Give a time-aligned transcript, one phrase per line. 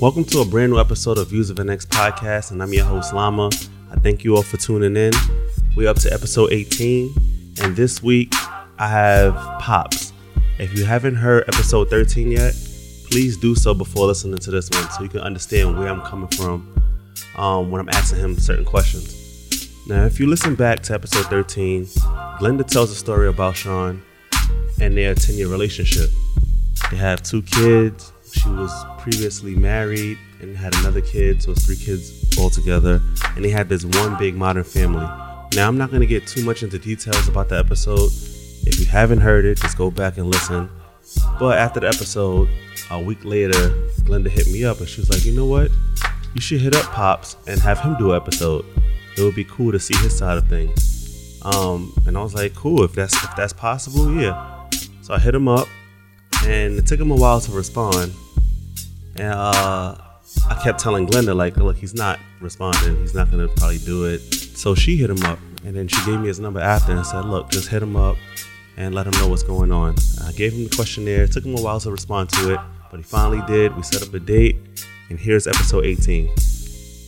[0.00, 2.84] Welcome to a brand new episode of Views of an X podcast, and I'm your
[2.84, 3.50] host Lama.
[3.90, 5.12] I thank you all for tuning in.
[5.76, 7.12] We're up to episode 18,
[7.62, 8.32] and this week
[8.78, 10.12] I have Pops.
[10.60, 12.54] If you haven't heard episode 13 yet,
[13.10, 16.28] please do so before listening to this one so you can understand where I'm coming
[16.28, 16.72] from
[17.36, 19.18] um, when I'm asking him certain questions.
[19.88, 21.86] Now, if you listen back to episode 13,
[22.38, 24.02] Glenda tells a story about Sean
[24.82, 26.10] and their 10 year relationship.
[26.90, 31.76] They have two kids, she was previously married and had another kid, so it's three
[31.76, 33.00] kids altogether.
[33.36, 35.06] And they had this one big modern family.
[35.54, 38.10] Now, I'm not going to get too much into details about the episode.
[38.66, 40.68] If you haven't heard it, just go back and listen.
[41.38, 42.48] But after the episode,
[42.90, 43.70] a week later,
[44.02, 45.70] Glenda hit me up and she was like, you know what?
[46.34, 48.64] You should hit up Pops and have him do an episode.
[49.16, 51.40] It would be cool to see his side of things.
[51.44, 54.51] Um, and I was like, cool, if that's if that's possible, yeah.
[55.02, 55.68] So I hit him up
[56.46, 58.12] and it took him a while to respond.
[59.16, 59.96] And uh,
[60.48, 62.96] I kept telling Glenda, like, look, he's not responding.
[63.00, 64.20] He's not gonna probably do it.
[64.20, 67.24] So she hit him up, and then she gave me his number after and said,
[67.24, 68.16] look, just hit him up
[68.76, 69.96] and let him know what's going on.
[70.24, 71.24] I gave him the questionnaire.
[71.24, 73.76] It took him a while to respond to it, but he finally did.
[73.76, 74.56] We set up a date,
[75.10, 76.30] and here's episode 18.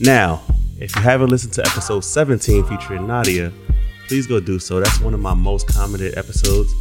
[0.01, 0.43] Now,
[0.79, 3.53] if you haven't listened to episode 17 featuring Nadia,
[4.09, 4.81] please go do so.
[4.81, 6.75] That's one of my most commented episodes.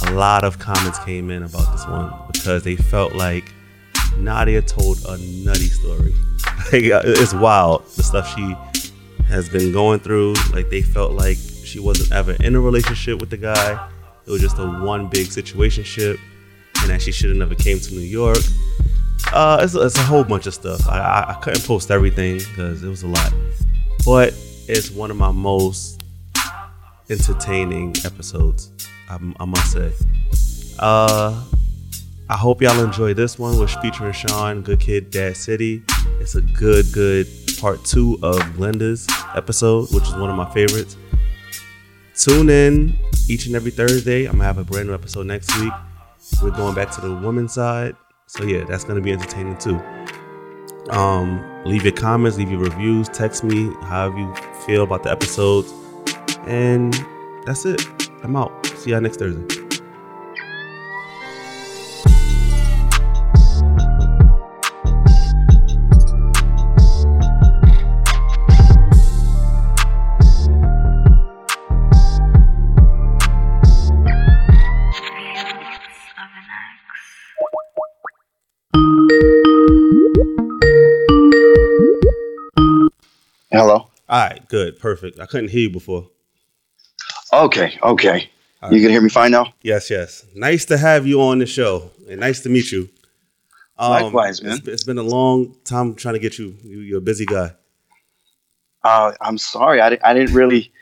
[0.00, 3.52] A lot of comments came in about this one because they felt like
[4.16, 6.14] Nadia told a nutty story.
[6.74, 8.54] Uh, it's wild the stuff she
[9.28, 10.34] has been going through.
[10.52, 13.88] Like they felt like she wasn't ever in a relationship with the guy.
[14.26, 16.18] It was just a one big situationship,
[16.80, 18.38] and that she should have never came to New York.
[19.32, 20.88] Uh, it's, it's a whole bunch of stuff.
[20.88, 23.32] I, I, I couldn't post everything because it was a lot,
[24.04, 24.34] but
[24.68, 26.02] it's one of my most
[27.10, 28.70] entertaining episodes.
[29.08, 29.92] I, I must say.
[30.78, 31.44] Uh,
[32.28, 35.82] I hope y'all enjoy this one, which featuring Sean, Good Kid, Dad City.
[36.20, 37.26] It's a good, good
[37.60, 40.96] part two of Glenda's episode, which is one of my favorites.
[42.16, 42.98] Tune in
[43.28, 44.24] each and every Thursday.
[44.24, 45.72] I'm gonna have a brand new episode next week.
[46.42, 49.80] We're going back to the women's side, so yeah, that's gonna be entertaining too.
[50.90, 54.34] Um, leave your comments, leave your reviews, text me however you
[54.66, 55.72] feel about the episodes,
[56.46, 56.94] and
[57.46, 57.82] that's it.
[58.22, 58.63] I'm out.
[58.84, 59.40] See y'all next Thursday.
[83.50, 83.76] Hello.
[83.76, 85.18] All right, good, perfect.
[85.18, 86.10] I couldn't hear you before.
[87.32, 88.30] Okay, okay.
[88.64, 88.82] All You right.
[88.84, 89.52] can hear me fine now?
[89.62, 90.24] Yes, yes.
[90.34, 92.88] Nice to have you on the show, and nice to meet you.
[93.78, 94.56] Um, Likewise, man.
[94.58, 96.56] It's, it's been a long time trying to get you.
[96.62, 97.52] you you're a busy guy.
[98.82, 99.80] Uh, I'm sorry.
[99.80, 100.72] I, I didn't really.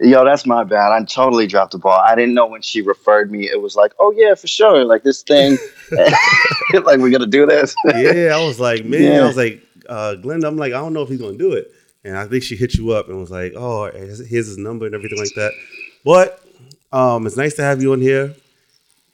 [0.00, 0.92] Yo, that's my bad.
[0.92, 2.00] I totally dropped the ball.
[2.06, 3.50] I didn't know when she referred me.
[3.50, 4.84] It was like, oh yeah, for sure.
[4.84, 5.58] Like this thing,
[5.90, 7.74] like we're gonna do this.
[7.84, 9.22] Yeah, I was like, man, Yeah.
[9.22, 11.72] I was like, uh, Glenda, I'm like, I don't know if he's gonna do it.
[12.04, 14.86] And I think she hit you up and was like, oh, here's here's his number
[14.86, 15.52] and everything like that.
[16.04, 16.40] But
[16.92, 18.34] um, it's nice to have you on here.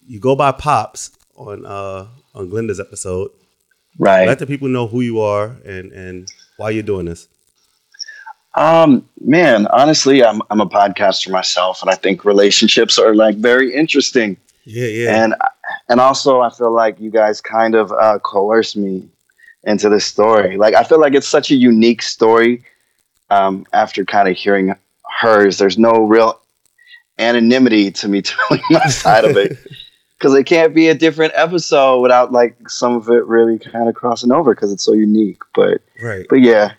[0.06, 3.30] You go by Pops on uh, on Glenda's episode.
[3.98, 4.26] right.
[4.26, 7.28] Let the people know who you are and and why you're doing this.
[8.54, 13.74] Um, man, honestly, I'm I'm a podcaster myself, and I think relationships are like very
[13.74, 14.36] interesting.
[14.64, 15.24] Yeah, yeah.
[15.24, 15.34] And
[15.88, 19.08] and also, I feel like you guys kind of uh, coerced me
[19.64, 20.56] into this story.
[20.56, 22.62] Like, I feel like it's such a unique story.
[23.30, 24.74] Um, after kind of hearing
[25.20, 26.40] hers, there's no real
[27.18, 29.56] anonymity to me telling my side of it
[30.18, 33.94] because it can't be a different episode without like some of it really kind of
[33.94, 35.42] crossing over because it's so unique.
[35.54, 36.26] But right.
[36.28, 36.72] but yeah,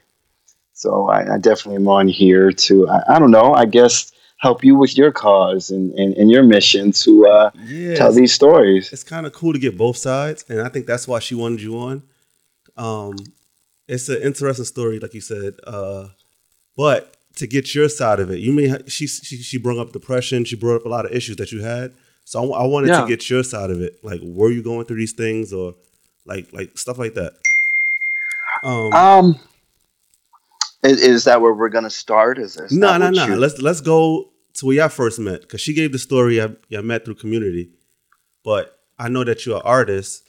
[0.73, 4.63] so I, I definitely am on here to I, I don't know, I guess help
[4.63, 7.95] you with your cause and, and, and your mission to uh, Yeah.
[7.95, 8.91] tell these stories.
[8.91, 11.61] it's kind of cool to get both sides, and I think that's why she wanted
[11.61, 12.03] you on.
[12.77, 13.15] Um,
[13.87, 15.55] it's an interesting story, like you said.
[15.65, 16.09] Uh,
[16.75, 19.91] but to get your side of it, you may ha- she she she brought up
[19.91, 20.45] depression.
[20.45, 21.93] She brought up a lot of issues that you had.
[22.25, 23.01] So I, I wanted Yeah.
[23.01, 24.03] to get your side of it.
[24.03, 25.75] Like, were you going through these things, or
[26.25, 27.33] like like stuff like that?
[28.63, 29.39] Um, Um,
[30.83, 32.39] is, is that where we're gonna start?
[32.39, 33.25] Is this no, no, no.
[33.35, 36.83] Let's let's go to where y'all first met because she gave the story I y'all
[36.83, 37.69] met through community,
[38.43, 40.23] but I know that you're an artist.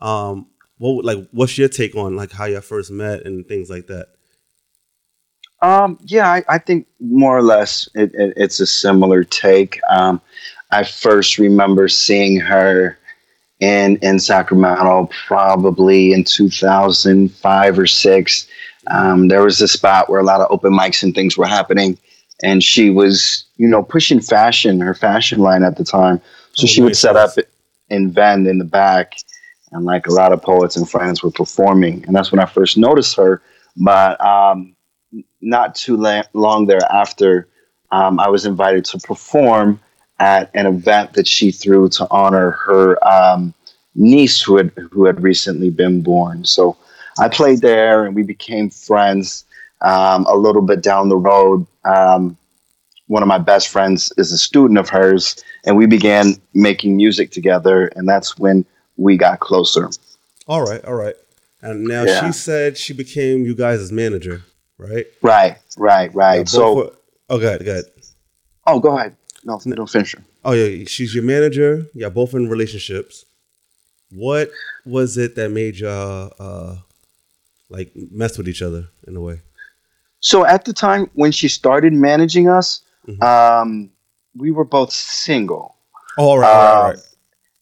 [0.00, 0.46] Um,
[0.78, 4.08] what like what's your take on like how y'all first met and things like that?
[5.60, 9.80] Um, yeah, I, I think more or less it, it, it's a similar take.
[9.90, 10.20] Um,
[10.70, 12.98] I first remember seeing her
[13.60, 18.46] in in Sacramento, probably in 2005 or six.
[18.88, 21.98] Um, there was a spot where a lot of open mics and things were happening,
[22.42, 26.20] and she was, you know, pushing fashion, her fashion line at the time.
[26.52, 27.32] So Oh, she would set up
[27.90, 29.14] and vend in the back,
[29.72, 32.78] and like a lot of poets and friends were performing, and that's when I first
[32.78, 33.42] noticed her.
[33.76, 34.74] But um,
[35.40, 37.48] not too la- long thereafter,
[37.90, 39.80] um, I was invited to perform
[40.18, 43.54] at an event that she threw to honor her um,
[43.94, 46.44] niece who had who had recently been born.
[46.44, 46.76] So
[47.18, 49.44] I played there, and we became friends.
[49.80, 52.36] Um, a little bit down the road, um,
[53.06, 57.30] one of my best friends is a student of hers, and we began making music
[57.30, 58.64] together, and that's when
[58.96, 59.88] we got closer.
[60.48, 61.14] All right, all right.
[61.62, 62.26] And now Yeah.
[62.26, 64.42] she said she became you guys' manager,
[64.78, 65.06] right?
[65.22, 66.38] Right, right, right.
[66.38, 66.92] Yeah, so, were-
[67.28, 67.84] oh, good, good.
[68.66, 69.16] oh, go ahead.
[69.44, 70.14] No, no, finish.
[70.14, 70.22] her.
[70.44, 71.86] Oh yeah, she's your manager.
[71.94, 73.24] Yeah, both in relationships.
[74.10, 74.50] What
[74.86, 76.76] was it that made y'all uh
[77.70, 79.40] like mess with each other in a way?
[80.20, 83.22] So at the time when she started managing us, Mhm.
[83.22, 83.90] um,
[84.36, 85.76] we were both single.
[86.16, 86.98] Oh, all right, all right, all right.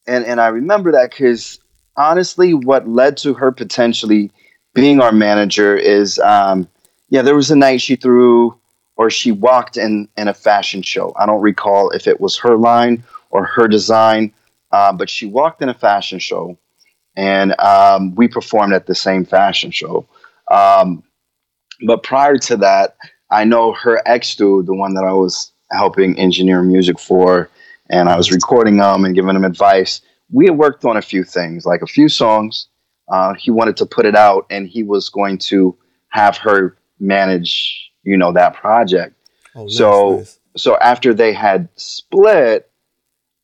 [0.07, 1.59] and and I remember that because
[1.97, 4.31] honestly, what led to her potentially
[4.75, 6.69] being our manager is, um,
[7.09, 8.59] yeah, there was a night she threw
[8.97, 11.13] or she walked in in a fashion show.
[11.17, 14.33] I don't recall if it was her line or her design,
[14.73, 16.59] uh, but she walked in a fashion show,
[17.17, 20.07] and um, we performed at the same fashion show.
[20.51, 21.03] Um,
[21.87, 22.97] but prior to that,
[23.31, 27.51] I know her ex dude, the one that I was helping engineer music for,
[27.91, 30.01] and I was recording them and giving him advice.
[30.33, 32.69] We had worked on a few things, like a few songs.
[33.09, 35.77] Uh, he wanted to put it out, and he was going to
[36.09, 39.15] have her manage, you know, that project.
[39.55, 40.39] Oh, nice, so- nice.
[40.57, 42.71] So after they had split,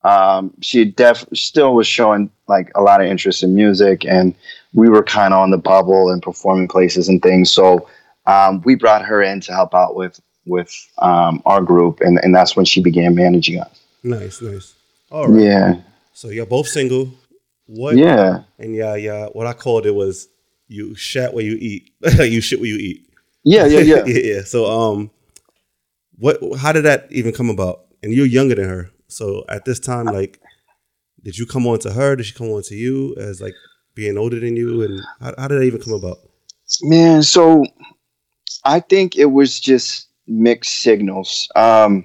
[0.02, 4.34] um, she def still was showing like a lot of interest in music, and
[4.72, 7.52] we were kind of on the bubble and performing places and things.
[7.52, 7.86] So
[8.26, 12.34] um, we brought her in to help out with with um, our group, and, and
[12.34, 13.80] that's when she began managing us.
[14.02, 14.74] nice, nice.
[15.10, 15.42] All right.
[15.42, 15.74] Yeah,
[16.14, 17.12] So you're both single.
[17.66, 17.96] What?
[17.96, 19.26] yeah, And yeah, yeah.
[19.26, 20.28] What I called it was
[20.66, 21.92] you shat where you eat.
[22.18, 23.06] you shit where you eat.
[23.44, 24.02] Yeah, yeah, yeah.
[24.06, 24.42] yeah, yeah.
[24.44, 25.10] So um,
[26.18, 26.38] what?
[26.58, 27.86] How did that even come about?
[28.02, 28.90] And you're younger than her.
[29.08, 30.40] So at this time, like,
[31.22, 32.16] did you come on to her?
[32.16, 33.54] Did she come on to you as like
[33.94, 34.82] being older than you?
[34.82, 36.18] And how, how did that even come about?
[36.82, 37.64] Man, so
[38.64, 41.48] I think it was just mixed signals.
[41.54, 42.04] Um,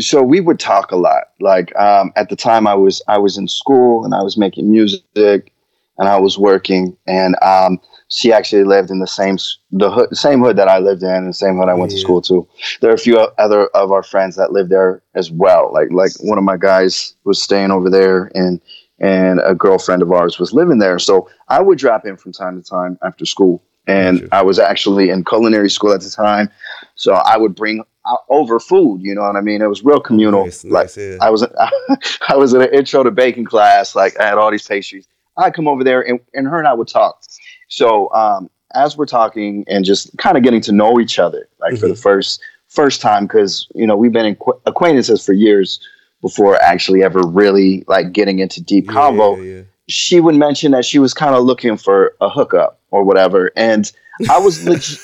[0.00, 1.28] so we would talk a lot.
[1.40, 4.70] Like um, at the time, I was I was in school and I was making
[4.70, 5.52] music
[5.98, 6.96] and I was working.
[7.06, 9.36] And um, she actually lived in the same
[9.70, 11.98] the hood, same hood that I lived in, and the same hood I went to
[11.98, 12.46] school to.
[12.80, 15.72] There are a few other of our friends that lived there as well.
[15.72, 18.60] Like like one of my guys was staying over there, and
[18.98, 20.98] and a girlfriend of ours was living there.
[20.98, 23.62] So I would drop in from time to time after school.
[23.86, 24.34] And Gotcha.
[24.36, 26.48] I was actually in culinary school at the time,
[26.94, 29.02] so I would bring uh, over food.
[29.02, 29.60] You know what I mean?
[29.60, 30.44] It was real communal.
[30.44, 31.16] Nice, like nice, yeah.
[31.20, 31.42] I was
[32.28, 33.94] I was in an intro to baking class.
[33.94, 35.06] Like I had all these pastries.
[35.36, 37.22] I'd come over there and, and her and I would talk.
[37.68, 41.76] So um, as we're talking and just kind of getting to know each other, like
[41.78, 45.80] for the first first time, because you know we've been in qu- acquaintances for years
[46.22, 49.36] before actually ever really like getting into deep Yeah, convo.
[49.38, 49.62] yeah, yeah.
[49.88, 53.90] She would mention that she was kind of looking for a hookup or whatever, and
[54.30, 54.98] I was legit.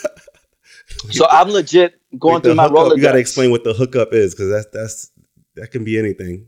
[1.11, 4.35] so I'm legit going through my hookup, You got to explain what the hookup is
[4.35, 5.11] because that's that's
[5.57, 6.47] that can be anything.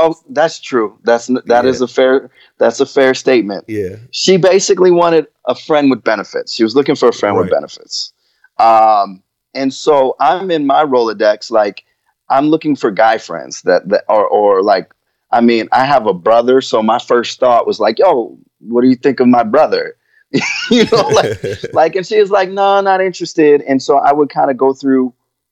[0.00, 0.96] Oh, that's true.
[1.02, 1.84] That's that is Yeah.
[1.84, 3.64] a fair that's a fair statement.
[3.68, 3.96] Yeah.
[4.12, 6.54] She basically wanted a friend with benefits.
[6.54, 8.12] She was looking for a friend with benefits.
[8.58, 9.22] Um,
[9.54, 11.84] and so I'm in my Rolodex, like
[12.30, 14.92] I'm looking for guy friends that that or or like
[15.32, 18.88] I mean, I have a brother, so my first thought was like, yo, what do
[18.88, 19.96] you think of my brother?
[20.70, 21.38] you know, like
[21.72, 24.74] like and she was like no not interested and so i would kind of go
[24.74, 25.10] through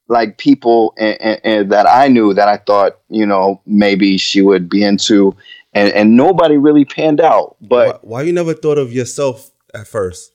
[0.08, 4.42] like people and, and, and that i knew that i thought you know maybe she
[4.42, 5.34] would be into
[5.72, 9.86] and, and nobody really panned out but why, why you never thought of yourself at
[9.86, 10.32] first?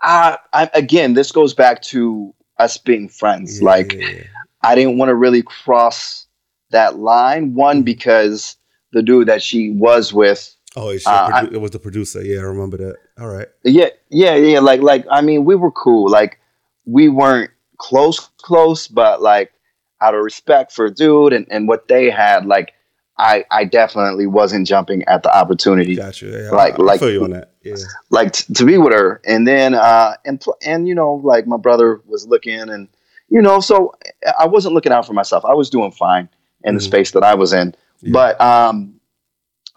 [0.00, 4.22] I, I again this goes back to us being friends Yeah, like yeah,
[4.62, 6.26] i didn't want to really cross
[6.70, 8.56] that line one because
[8.92, 12.22] the dude that she was with oh, uh, produ- it was the producer.
[12.22, 12.96] Yeah, I remember that.
[13.18, 13.48] All right.
[13.64, 14.60] Yeah, yeah, yeah.
[14.60, 16.08] Like, like I mean, we were cool.
[16.08, 16.40] Like,
[16.84, 19.52] we weren't close, close, but like
[20.00, 22.72] out of respect for dude and, and what they had, like,
[23.18, 26.26] I I definitely wasn't jumping at the opportunity, Gotcha.
[26.26, 27.50] Yeah, Like- I, I like- feel you on that.
[27.64, 27.74] Yeah.
[28.10, 29.20] like t- to be with her.
[29.26, 32.86] And then, uh, and pl- and you know, like my brother was looking, and
[33.28, 33.94] you know, so
[34.38, 35.44] I wasn't looking out for myself.
[35.44, 36.28] I was doing fine
[36.64, 36.84] in the Mhm.
[36.84, 38.12] space that I was in, Yeah.
[38.12, 38.94] but um,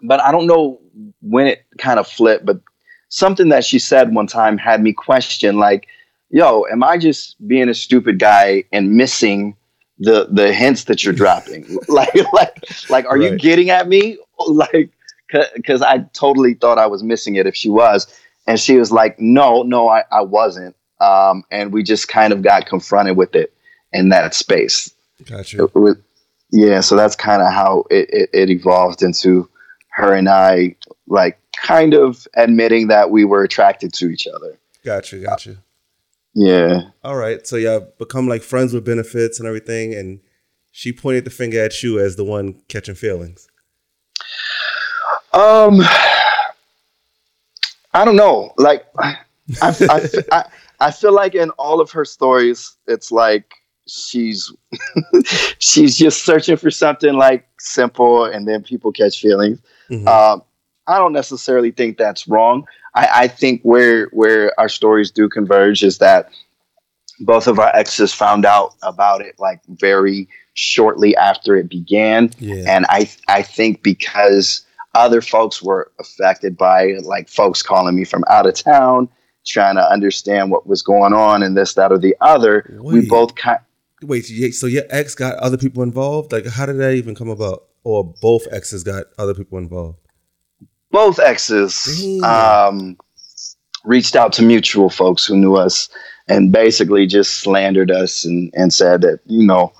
[0.02, 0.80] but I don't know
[1.20, 2.46] when it kind of flipped.
[2.46, 2.60] But
[3.08, 5.86] something that she said one time had me question, like,
[6.32, 9.56] "Yo, am I just being a stupid guy and missing
[9.98, 11.78] the the hints that you're dropping?
[11.88, 13.32] like, like, like, are right.
[13.32, 14.18] you getting at me?
[14.48, 14.90] Like,
[15.54, 18.12] because I totally thought I was missing it if she was."
[18.48, 22.42] And she was like, "No, no, I, I wasn't." Um, and we just kind of
[22.42, 23.52] got confronted with it
[23.92, 24.92] in that space.
[25.24, 25.64] Gotcha.
[25.64, 25.98] It, it,
[26.50, 29.48] yeah, so that's kind of how it, it, it evolved into
[29.88, 34.58] her and I, like, kind of admitting that we were attracted to each other.
[34.84, 35.56] Gotcha, gotcha.
[36.34, 36.82] Yeah.
[37.04, 37.46] All right.
[37.46, 40.20] So y'all become like friends with benefits and everything, and
[40.70, 43.48] she pointed the finger at you as the one catching feelings.
[45.32, 45.80] Um,
[47.94, 48.52] I don't know.
[48.56, 49.16] Like, I,
[49.62, 50.44] I, I,
[50.80, 53.54] I feel like in all of her stories, it's like
[53.86, 54.52] she's
[55.58, 59.60] she's just searching for something like simple, and then people catch feelings.
[59.90, 60.08] Mm-hmm.
[60.08, 60.42] Um,
[60.86, 62.66] I don't necessarily think that's wrong.
[62.94, 66.30] I, I think where where our stories do converge is that
[67.20, 72.64] both of our exes found out about it like very shortly after it began, yeah.
[72.66, 78.24] and I I think because other folks were affected by like folks calling me from
[78.28, 79.08] out of town
[79.44, 83.02] trying to understand what was going on and this that or the other Wait.
[83.02, 83.58] we both kind
[84.02, 86.32] Wait, so your ex got other people involved?
[86.32, 87.68] Like, how did that even come about?
[87.84, 89.98] Or both exes got other people involved?
[90.92, 92.96] Both exes um,
[93.84, 95.88] reached out to mutual folks who knew us
[96.28, 99.72] and basically just slandered us and, and said that, you know,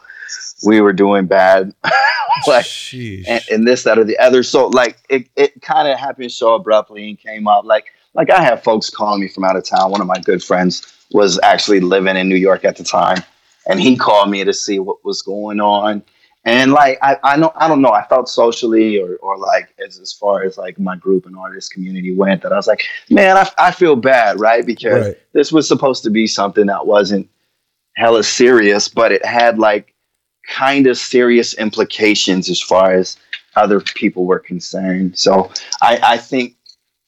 [0.65, 1.73] we were doing bad.
[2.47, 4.43] like, and, and, this, that, or the other.
[4.43, 7.65] So, like, it, it kind of happened so abruptly and came up.
[7.65, 9.91] Like, like I have folks calling me from out of town.
[9.91, 13.23] One of my good friends was actually living in New York at the time
[13.67, 16.03] and he called me to see what was going on.
[16.45, 19.99] And like I, I know I don't know, I felt socially or, or like as,
[19.99, 23.37] as far as like my group and artist community went that I was like, man,
[23.37, 24.67] I, I feel bad, right?
[24.67, 25.19] Because right.
[25.33, 27.29] this was supposed to be something that wasn't
[27.97, 29.95] hella serious, but it had like
[30.49, 33.17] kind of serious implications as far as
[33.55, 35.17] other people were concerned.
[35.17, 36.57] So I, I think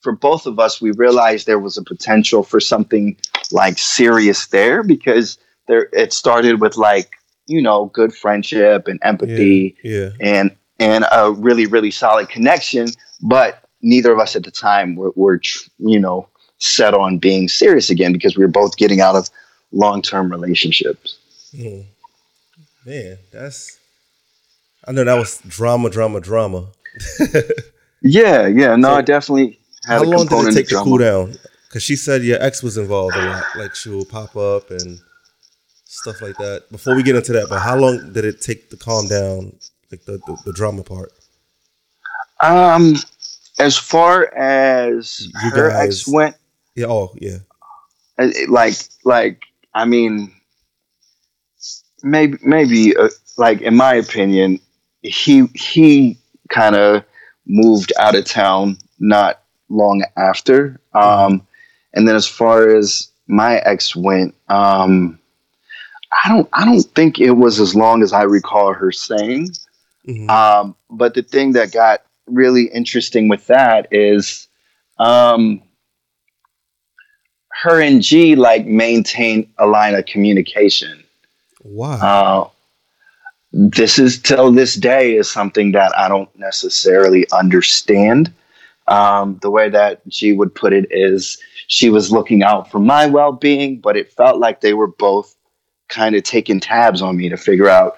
[0.01, 3.17] for both of us, we realized there was a potential for something
[3.51, 5.37] like serious there because
[5.67, 7.11] there it started with like
[7.47, 10.39] you know good friendship and empathy yeah, yeah.
[10.39, 12.87] and and a really really solid connection
[13.21, 15.39] but neither of us at the time were, were
[15.79, 19.29] you know set on being serious again because we were both getting out of
[19.71, 21.19] long-term relationships
[21.53, 21.83] mm.
[22.85, 23.77] man that's
[24.87, 26.67] i know that was drama drama drama
[28.01, 31.33] yeah yeah no so, i definitely had how long did it take to cool down
[31.67, 34.99] because she said your ex was involved a lot like she will pop up and
[35.95, 36.69] stuff like that.
[36.71, 39.57] Before we get into that, but how long did it take to calm down,
[39.91, 41.11] like the, the, the drama part?
[42.39, 42.95] Um,
[43.59, 46.35] as far as you her guys, ex went,
[46.75, 47.37] yeah, oh yeah,
[48.17, 48.75] uh, like
[49.05, 50.33] like I mean,
[52.03, 54.59] maybe maybe uh, like in my opinion,
[55.01, 56.17] he he
[56.49, 57.03] kind of
[57.45, 60.79] moved out of town not long after.
[60.93, 61.45] Um,
[61.93, 65.19] and then as far as my ex went, um,
[66.23, 69.49] I don't I don't think it was as long as I recall her saying.
[70.07, 70.29] Mm-hmm.
[70.29, 74.47] Um, but the thing that got really interesting with that is
[74.97, 75.61] um,
[77.61, 81.03] her and G like maintain a line of communication.
[81.63, 81.99] Wow.
[81.99, 82.49] Uh,
[83.51, 88.33] this is till this day is something that I don't necessarily understand.
[88.87, 93.07] Um, the way that G would put it is she was looking out for my
[93.07, 95.34] well being, but it felt like they were both
[95.89, 97.97] kind of taking tabs on me to figure out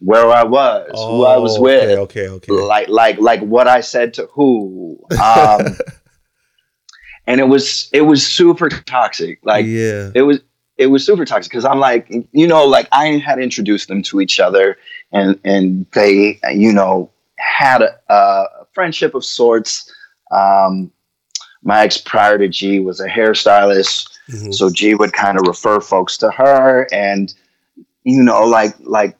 [0.00, 3.80] where I was, oh, who I was with, okay, okay, like like like what I
[3.80, 4.98] said to who.
[5.12, 5.76] Um,
[7.26, 9.38] and it was it was super toxic.
[9.42, 10.40] Like yeah, it was
[10.76, 14.20] it was super toxic because I'm like you know like I had introduced them to
[14.20, 14.78] each other
[15.12, 19.92] and and they you know had a, a friendship of sorts.
[20.30, 20.92] Um,
[21.62, 24.52] my ex prior to G was a hairstylist Mm-hmm.
[24.52, 27.34] So G would kind of refer folks to her, and
[28.04, 29.16] you know, like like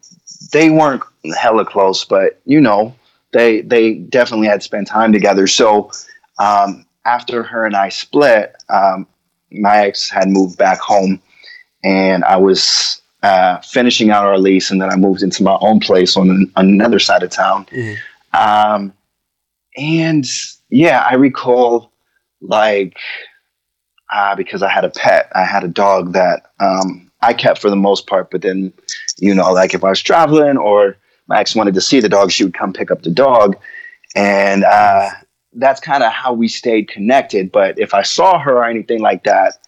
[0.52, 1.02] they weren't
[1.38, 2.94] hella close, but you know,
[3.32, 5.46] they they definitely had spent time together.
[5.46, 5.90] So
[6.38, 9.06] um, after her and I split, um,
[9.50, 11.20] my ex had moved back home,
[11.82, 15.80] and I was uh, finishing out our lease, and then I moved into my own
[15.80, 17.66] place on, an, on another side of town.
[17.66, 18.36] Mm-hmm.
[18.36, 18.92] Um,
[19.76, 20.26] and
[20.70, 21.90] yeah, I recall
[22.40, 22.96] like
[24.10, 25.30] uh, because I had a pet.
[25.34, 28.30] I had a dog that um, I kept for the most part.
[28.30, 28.72] But then,
[29.18, 30.96] you know, like if I was traveling or
[31.26, 33.56] my ex wanted to see the dog, she would come pick up the dog.
[34.14, 35.10] And uh,
[35.52, 37.52] that's kind of how we stayed connected.
[37.52, 39.58] But if I saw her or anything like that,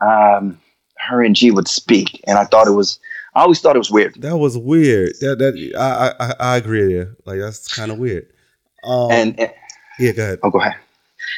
[0.00, 0.60] um,
[0.98, 2.98] her and G would speak, and I thought it was.
[3.36, 4.14] I always thought it was weird.
[4.22, 5.14] That was weird.
[5.20, 7.16] That that I I, I agree there.
[7.24, 8.28] Like that's kind of weird.
[8.84, 9.52] Um, and, and
[9.98, 10.38] yeah, go ahead.
[10.42, 10.76] Oh, go ahead.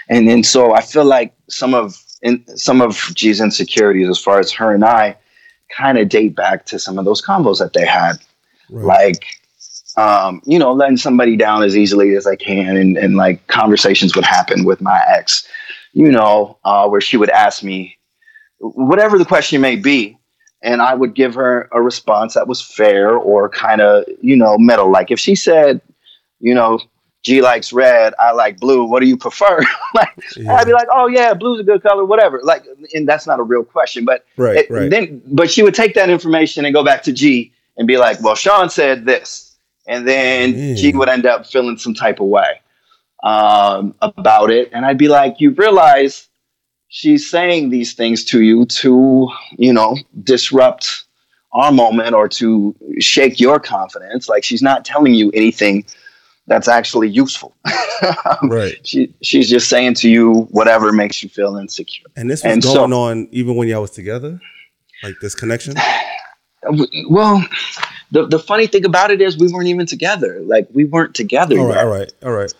[0.09, 4.38] And then so I feel like some of in some of G's insecurities, as far
[4.38, 5.16] as her and I,
[5.76, 8.14] kind of date back to some of those combos that they had,
[8.70, 9.14] Right.
[9.14, 9.25] like.
[9.99, 14.14] Um, you know, letting somebody down as easily as I can, and, and like conversations
[14.14, 15.49] would happen with my ex,
[15.94, 17.96] you know, uh, where she would ask me
[18.58, 20.18] whatever the question may be,
[20.62, 24.58] and I would give her a response that was fair or kind of, you know,
[24.58, 24.90] middle.
[24.90, 25.80] Like if she said,
[26.40, 26.78] you know,
[27.26, 28.85] G likes red, I like blue.
[28.85, 29.59] What do you prefer?
[29.97, 30.54] like Yeah.
[30.54, 32.40] I'd be like, oh yeah, blue's a good color, whatever.
[32.45, 32.64] Like,
[32.95, 34.88] and that's not a real question, but right, it- right.
[34.88, 38.23] then, but she would take that information and go back to G and be like,
[38.23, 39.56] well, Sean said this,
[39.88, 40.99] and then G Mm.
[40.99, 42.61] would end up feeling some type of way
[43.25, 46.28] um, about it, and I'd be like, you realize
[46.87, 49.28] she's saying these things to you to,
[49.59, 51.04] you know, disrupt
[51.52, 54.28] our moment or to shake your confidence.
[54.28, 55.85] Like she's not telling you anything
[56.47, 57.57] that's actually useful.
[58.43, 58.75] right.
[58.87, 62.07] she she's just saying to you whatever makes you feel insecure.
[62.17, 64.41] And this was And so- going on even when y'all was together,
[65.03, 65.75] like this connection.
[67.09, 67.45] Well,
[68.11, 70.41] the the funny thing about it is we weren't even together.
[70.43, 71.61] Like we weren't together.
[71.61, 71.85] All right, yet.
[71.85, 72.55] all right, all right.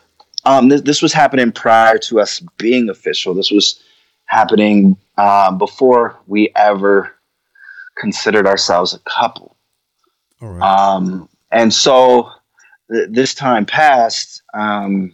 [0.45, 3.35] Um, this, this was happening prior to us being official.
[3.35, 3.83] This was
[4.27, 7.13] happening uh, before we ever
[7.97, 9.57] considered ourselves a couple.
[10.41, 10.63] All right.
[10.63, 12.31] Um, and so
[12.91, 15.13] th- this time passed, um,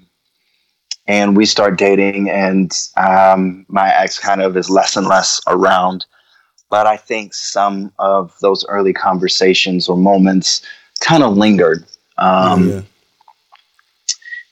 [1.07, 6.07] and we start dating, and um, my ex kind of is less and less around.
[6.71, 10.62] But I think some of those early conversations or moments
[11.00, 11.85] kind of lingered.
[12.19, 12.81] Um, yeah.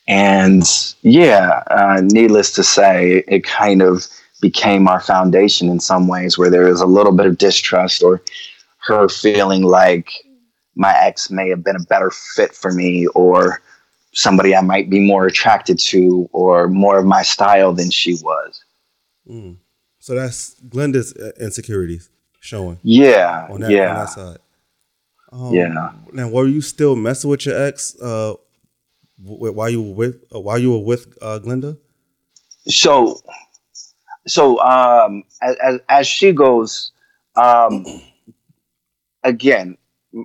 [0.09, 0.65] And
[1.03, 4.07] yeah, uh, needless to say, it kind of
[4.41, 8.21] became our foundation in some ways where there is a little bit of distrust or
[8.78, 10.11] her feeling like
[10.80, 13.60] my ex may have been a better fit for me or
[14.12, 18.64] somebody I might be more attracted to or more of my style than she was.
[19.28, 19.56] Mm.
[19.99, 22.08] So that's Glenda's uh, insecurities
[22.40, 23.47] showing Yeah.
[23.50, 23.90] on that, yeah.
[23.90, 24.38] on that side.
[25.32, 25.93] Um, Yeah.
[26.12, 28.34] Now, were you still messing with your ex uh,
[29.23, 31.76] w- while you were with uh, while you were with uh, Glenda?
[32.69, 33.21] so
[34.26, 36.93] so um as, as, as she goes
[37.36, 37.84] um
[39.25, 39.76] again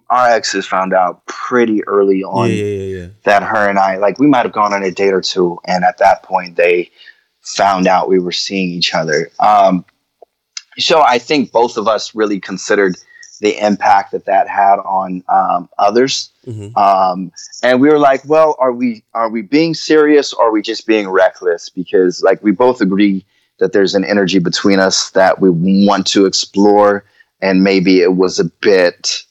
[0.09, 3.07] our exes found out pretty early on yeah, yeah, yeah.
[3.23, 5.83] that her and i like we might have gone on a date or two and
[5.83, 6.89] at that point they
[7.41, 9.85] found out we were seeing each other um
[10.77, 12.95] so i think both of us really considered
[13.41, 16.75] the impact that that had on um, others Mhm.
[16.77, 17.31] um,
[17.63, 20.85] and we were like well are we are we being serious or are we just
[20.87, 23.25] being reckless because like we both agree
[23.59, 25.49] that there's an energy between us that we
[25.85, 27.03] want to explore
[27.41, 29.23] and maybe it was a bit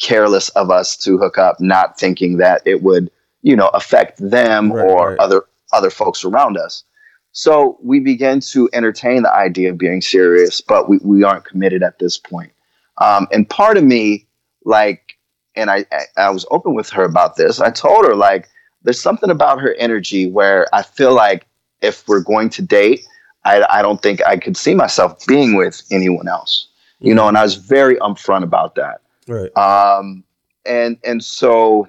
[0.00, 3.10] careless of us to hook up not thinking that it would
[3.42, 5.18] you know affect them Right, or right.
[5.18, 6.84] other other folks around us
[7.32, 11.82] so we begin to entertain the idea of being serious but we, we aren't committed
[11.82, 12.52] at this point
[12.98, 14.26] um, and part of me
[14.64, 15.16] like
[15.56, 17.60] and I, I I was open with her about this.
[17.60, 18.48] I told her like
[18.82, 21.46] there's something about her energy where I feel like
[21.82, 23.04] if we're going to date,
[23.44, 26.68] I, I don't think I could see myself being with anyone else.
[27.00, 29.00] You know, and I was very upfront about that.
[29.30, 29.56] Right.
[29.56, 30.24] Um,
[30.66, 31.88] and and so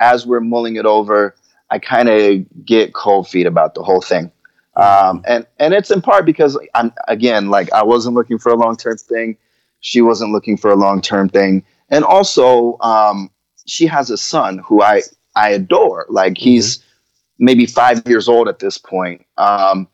[0.00, 1.34] as we're mulling it over,
[1.70, 4.30] I kind of get cold feet about the whole thing.
[4.76, 8.54] Um, and and it's in part because I'm again like I wasn't looking for a
[8.54, 9.36] long term thing.
[9.80, 13.30] She wasn't looking for a long term thing, and also um,
[13.66, 15.02] she has a son who I
[15.34, 16.06] I adore.
[16.10, 16.84] Like he's
[17.38, 19.24] maybe five years old at this point.
[19.36, 19.88] Um,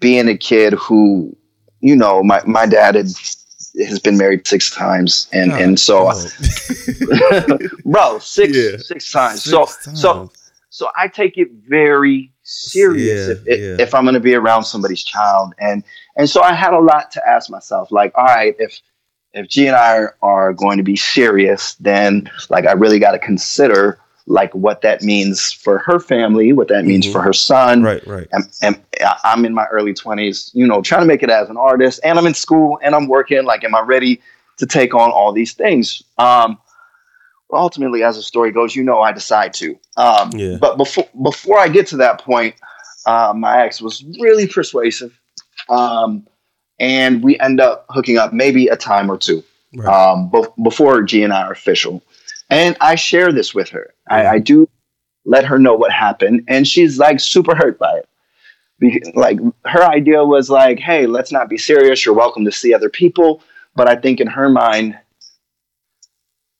[0.00, 1.34] being a kid who,
[1.80, 3.08] you know, my my dad had
[3.86, 7.58] has been married six times, and and so Oh.
[7.84, 8.76] bro six Yeah.
[8.78, 9.42] six times.
[9.42, 10.00] Six so times.
[10.00, 10.32] so
[10.70, 13.84] so I take it very serious Yeah, if, if, yeah.
[13.84, 15.82] if I'm going to be around somebody's child, and
[16.16, 17.90] and so I had a lot to ask myself.
[17.90, 18.80] Like, all right, if
[19.34, 23.12] if G and I are, are going to be serious, then like I really got
[23.12, 27.12] to consider like what that means for her family, what that means Mhm.
[27.12, 28.28] for her son, right, right.
[28.32, 28.80] and, and
[29.24, 32.18] I'm in my early 20s, you know, trying to make it as an artist, and
[32.18, 33.44] I'm in school and I'm working.
[33.44, 34.20] Like, am I ready
[34.58, 36.02] to take on all these things?
[36.18, 36.58] Um,
[37.52, 39.78] ultimately, as the story goes, you know, I decide to.
[39.96, 40.56] Um, Yeah.
[40.60, 42.54] But before before I get to that point,
[43.06, 45.18] uh, my ex was really persuasive,
[45.70, 46.26] um,
[46.78, 49.42] and we end up hooking up maybe a time or two
[49.74, 49.88] Right.
[49.88, 52.02] um, bef- before G and I are official.
[52.50, 53.92] And I share this with her.
[54.08, 54.68] I, I do
[55.24, 58.08] let her know what happened, and she's like super hurt by it.
[58.80, 62.04] Be- like her idea was like, hey, let's not be serious.
[62.06, 63.42] You're welcome to see other people.
[63.74, 64.98] But I think in her mind,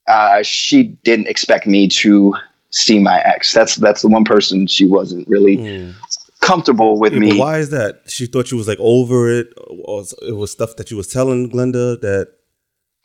[0.06, 2.34] uh, she didn't expect me to
[2.70, 3.52] see my ex.
[3.52, 5.94] That's that's the one person she wasn't really Mm.
[6.40, 7.38] comfortable with Yeah, me.
[7.38, 8.02] why is that?
[8.08, 9.48] She thought you was like over it,
[9.84, 12.28] or it was stuff that you was telling Glenda that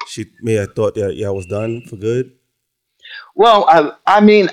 [0.08, 2.32] she may have thought that yeah, I was done for good.
[3.36, 4.50] Well, I, I mean,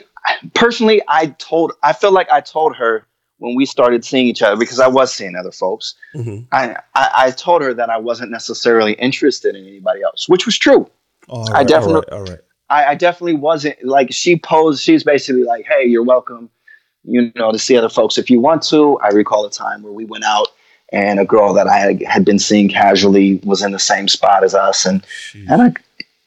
[0.54, 3.06] personally, I told, I feel like I told her
[3.38, 5.94] when we started seeing each other because I was seeing other folks.
[6.14, 6.44] Mm-hmm.
[6.52, 10.58] I, I, I told her that I wasn't necessarily interested in anybody else, which was
[10.58, 10.88] true.
[11.28, 12.40] All I right, definitely- all right, all right.
[12.70, 14.82] I, I definitely wasn't like she posed.
[14.84, 16.48] She's basically like, "Hey, you're welcome,
[17.02, 19.92] you know, to see other folks if you want to." I recall a time where
[19.92, 20.46] we went out,
[20.92, 24.54] and a girl that I had, been seeing casually was in the same spot as
[24.54, 25.46] us, and Sheesh.
[25.50, 25.72] and I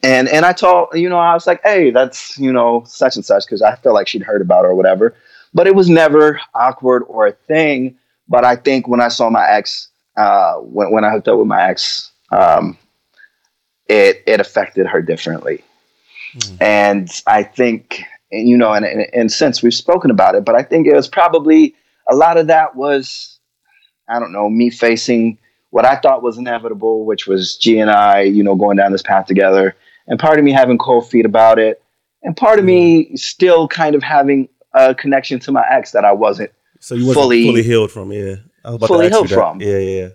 [0.04, 3.26] and and I told you know I was like, "Hey, that's you know such and
[3.26, 5.16] such," because I felt like she'd heard about it or whatever.
[5.54, 7.96] But it was never awkward or a thing.
[8.28, 9.88] But I think when I saw my ex,
[10.18, 12.78] uh, when when I hooked up with my ex, um,
[13.88, 15.64] it it affected her differently.
[16.36, 16.62] Mm.
[16.62, 20.56] And I think, and, you know, and, and, and since we've spoken about it, but
[20.56, 21.76] I think it was probably
[22.10, 23.40] a lot of that was,
[24.10, 25.38] I don't know, me facing
[25.70, 29.02] what I thought was inevitable, which was G and I, you know, going down this
[29.02, 29.76] path together,
[30.08, 31.82] and part of me having cold feet about it,
[32.24, 36.12] and part of me still kind of having a connection to my ex that I
[36.12, 36.52] wasn't.
[36.80, 38.36] So you wasn't fully- fully, healed from yeah.
[38.66, 39.62] I was about fully to healed from.
[39.62, 40.10] Yeah, yeah, yeah.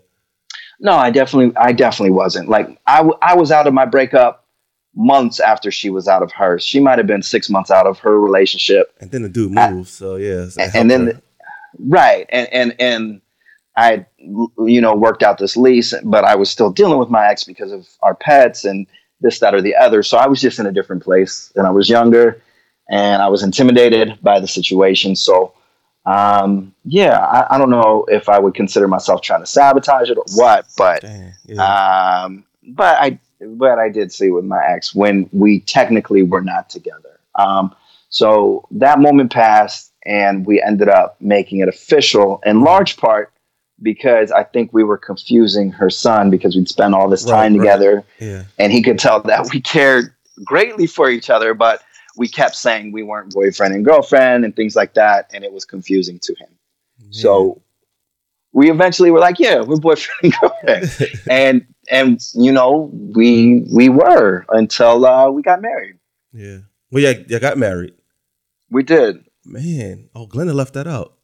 [0.80, 2.48] No, I definitely, I definitely wasn't.
[2.48, 4.46] Like I, w- I was out of my breakup
[4.94, 6.64] months after she was out of hers.
[6.64, 8.94] She might have been six months out of her relationship.
[9.00, 10.48] And then the dude I- moved, so yeah.
[10.48, 11.22] so and, and then her.
[11.78, 13.20] right and and and
[13.76, 14.04] i
[14.66, 17.70] you know worked out this lease but i was still dealing with my ex because
[17.70, 18.86] of our pets and
[19.20, 21.70] this that or the other so i was just in a different place and i
[21.70, 22.42] was younger
[22.90, 25.52] and i was intimidated by the situation so
[26.06, 30.18] um yeah I, I don't know if i would consider myself trying to sabotage it
[30.18, 32.22] or what but Dang, yeah.
[32.24, 36.68] um, but I but I did see with my ex when we technically were not
[36.68, 37.20] together.
[37.36, 37.74] Um,
[38.10, 43.32] so that moment passed, and we ended up making it official in large part
[43.82, 47.52] because I think we were confusing her son because we'd spent all this Right, time
[47.54, 47.58] right.
[47.58, 48.44] together, yeah.
[48.58, 50.12] and he could tell that we cared
[50.44, 51.82] greatly for each other, but
[52.16, 55.64] we kept saying we weren't boyfriend and girlfriend and things like that, and it was
[55.64, 56.48] confusing to him.
[57.10, 57.62] So
[58.52, 63.88] we eventually were like, yeah, we're boyfriend and girlfriend and and you know we we
[63.88, 65.96] were until uh, we got married.
[66.32, 66.58] yeah.
[66.90, 67.92] Well, yeah, you got married.
[68.70, 69.24] We did.
[69.44, 71.17] Man, oh, Glenda left that out.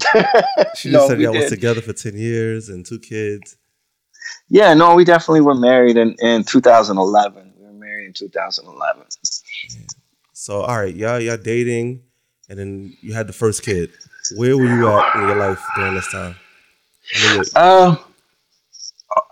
[0.74, 3.56] She just No, said y'all was together for ten years and two kids.
[4.48, 7.54] Yeah, no, we definitely were married in in 2011.
[7.58, 9.04] We were married in 2011.
[10.32, 12.02] So all right, y'all y'all dating,
[12.48, 13.90] and then you had the first kid.
[14.36, 16.36] Where were you at in your life during this time?
[17.14, 17.96] I know you're, Uh,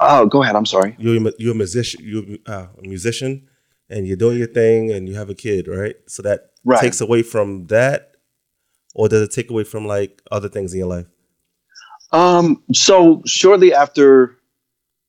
[0.01, 0.57] oh, go ahead.
[0.57, 0.99] I'm sorry.
[0.99, 2.01] you're, a you're a musician.
[2.05, 3.49] You're uh, a musician,
[3.91, 5.97] and you're doing your thing, and you have a kid, right?
[6.07, 6.81] So that Right.
[6.81, 8.14] takes away from that,
[8.95, 11.07] or does it take away from like other things in your life?
[12.13, 14.39] Um, so shortly after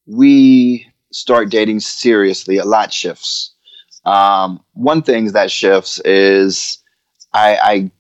[0.08, 3.54] we start dating seriously, a lot shifts.
[4.06, 6.80] Um, one thing that shifts is
[7.34, 7.92] I, I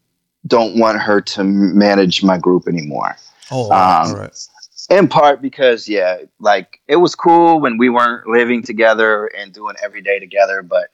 [0.48, 3.15] don't want her to manage my group anymore.
[3.52, 4.48] Oh, Um, all right.
[4.89, 9.76] in part because yeah like it was cool when we weren't living together and doing
[9.84, 10.89] every day together but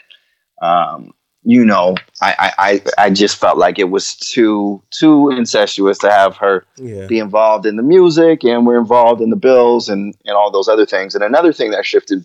[0.62, 2.52] um you know I,
[2.98, 7.08] I i just felt like it was too too incestuous to have her Yeah.
[7.08, 10.68] be involved in the music and we're involved in the bills and and all those
[10.68, 12.24] other things and another thing that shifted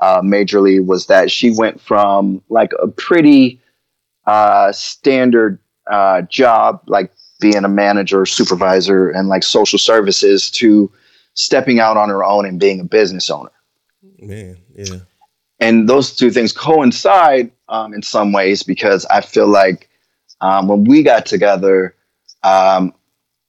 [0.00, 3.60] uh majorly was that she went from like a pretty
[4.26, 5.58] uh standard
[5.90, 10.88] uh job like being a manager supervisor and like social services to
[11.34, 13.50] stepping out on her own and being a business owner
[14.20, 14.98] Man, yeah.
[15.58, 19.88] and those two things coincide um, in some ways because I feel like
[20.40, 21.96] um, when we got together,
[22.44, 22.92] um,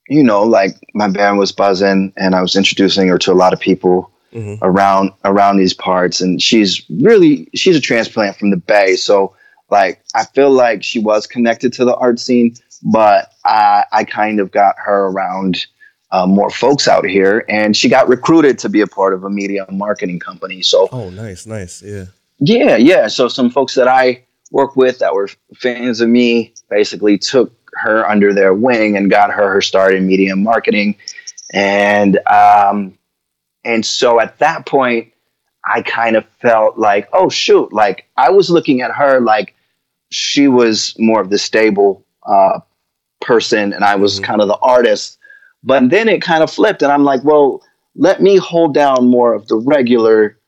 [0.08, 3.52] you know, like my band was buzzing, and I was introducing her to a lot
[3.52, 8.56] of people hmm around around these parts, and she's really she's a transplant from the
[8.56, 9.36] Bay, so
[9.70, 14.40] like I feel like she was connected to the art scene, but I I kind
[14.40, 15.66] of got her around.
[16.10, 19.30] Uh, more folks out here, and she got recruited to be a part of a
[19.30, 20.62] media marketing company.
[20.62, 21.82] So Oh, nice, nice.
[21.82, 22.04] Yeah.
[22.38, 23.08] Yeah, yeah.
[23.08, 28.08] So some folks that I work with that were fans of me basically took her
[28.08, 30.96] under their wing and got her her start in media marketing,
[31.52, 32.96] and um,
[33.64, 35.12] and so at that point,
[35.64, 39.54] I kind of felt like, oh shoot, like I was looking at her like
[40.10, 42.60] she was more of the stable uh,
[43.20, 44.24] person, and I was Mhm.
[44.24, 45.18] kind of the artist.
[45.62, 47.62] But then it kind of flipped, and I'm like, well,
[47.96, 50.38] let me hold down more of the regular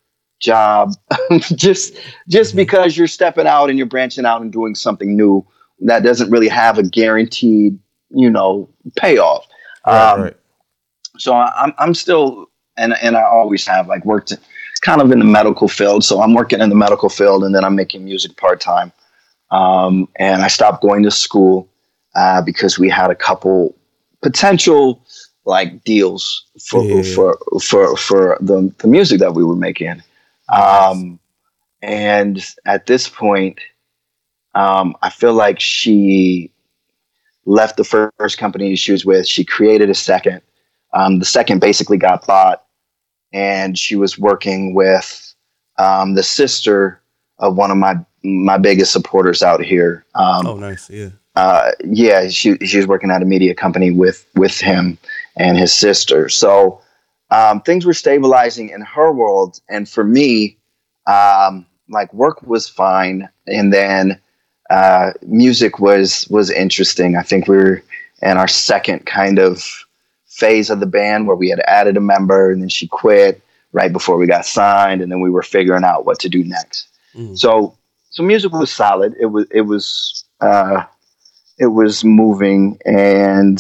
[0.41, 0.93] job
[1.41, 1.95] just
[2.29, 2.59] just mm-hmm.
[2.59, 5.47] because you're stepping out and you're branching out and doing something new
[5.81, 7.79] that doesn't really have a guaranteed
[8.11, 9.47] you know payoff
[9.87, 10.37] right, um, right.
[11.19, 12.47] so I'm, I'm still
[12.77, 14.37] and and i always have like worked
[14.83, 17.65] kind of in the medical field so i'm working in the medical field and then
[17.65, 18.93] i'm making music part-time
[19.51, 21.69] um, and i stopped going to school
[22.15, 23.75] uh, because we had a couple
[24.23, 25.03] potential
[25.45, 27.15] like deals for yeah.
[27.15, 30.03] for for for the, the music that we were making
[30.49, 31.19] um,
[31.83, 33.59] and at this point,
[34.55, 36.51] um, I feel like she
[37.45, 39.27] left the first company she was with.
[39.29, 40.41] She created a second.
[40.93, 42.65] Um, the second basically got bought,
[43.33, 45.35] and she was working with
[45.79, 47.01] um, the sister
[47.39, 50.05] of one of my my biggest supporters out here.
[50.15, 51.11] Um, oh, nice, yeah.
[51.37, 54.99] Uh, yeah, she she was working at a media company with with him
[55.37, 56.29] and his sister.
[56.29, 56.81] So
[57.31, 60.57] um, things were stabilizing in her world, and for me,
[61.07, 64.21] um, like work was fine, and then
[64.71, 67.17] uh, music was was interesting.
[67.17, 67.83] I think we were
[68.23, 69.63] in our second kind of
[70.27, 73.93] phase of the band where we had added a member, and then she quit right
[73.93, 76.89] before we got signed, and then we were figuring out what to do next.
[77.15, 77.37] Mm.
[77.37, 77.77] So,
[78.11, 79.15] so music was solid.
[79.19, 80.85] It was it was uh,
[81.59, 83.59] it was moving, and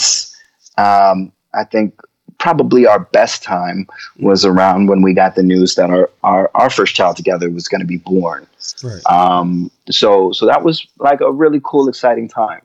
[0.79, 2.00] um, I think
[2.38, 3.87] probably our best time
[4.18, 7.68] was around when we got the news that our our, our first child together was
[7.68, 8.46] going to be born.
[8.83, 9.05] Right.
[9.07, 12.62] Um, so so that was like a really cool, exciting time.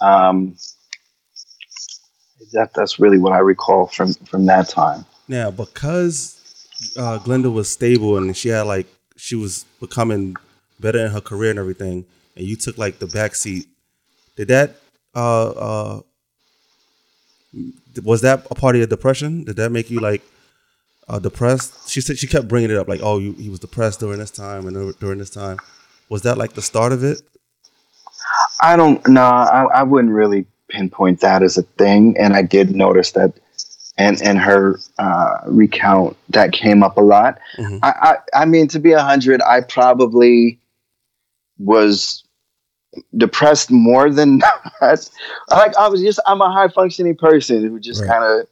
[0.00, 0.56] Um,
[2.52, 5.04] that that's really what I recall from from that time.
[5.28, 6.38] Now, because
[6.96, 10.36] uh, Glenda was stable and she had like she was becoming
[10.80, 13.66] better in her career and everything, and you took like the back seat.
[14.36, 14.76] Did that
[15.14, 16.00] uh, uh,
[18.04, 19.44] was that a part of your depression?
[19.44, 20.22] Did that make you like
[21.08, 21.88] uh, depressed?
[21.88, 24.30] She said she kept bringing it up, like, oh, you, he was depressed during this
[24.30, 25.58] time and during this time.
[26.08, 27.22] Was that like the start of it?
[28.62, 29.22] I don't know.
[29.22, 33.32] I, I wouldn't really pinpoint that as a thing, and I did notice that,
[33.96, 37.38] and and her uh, recount that came up a lot.
[37.56, 37.78] Mm-hmm.
[37.82, 37.92] I,
[38.34, 40.58] I I mean, to be a hundred, I probably
[41.58, 42.24] was
[43.16, 44.38] depressed more than
[44.80, 45.10] that.
[45.50, 48.10] like I was just I'm a high functioning person who just right.
[48.10, 48.48] kind of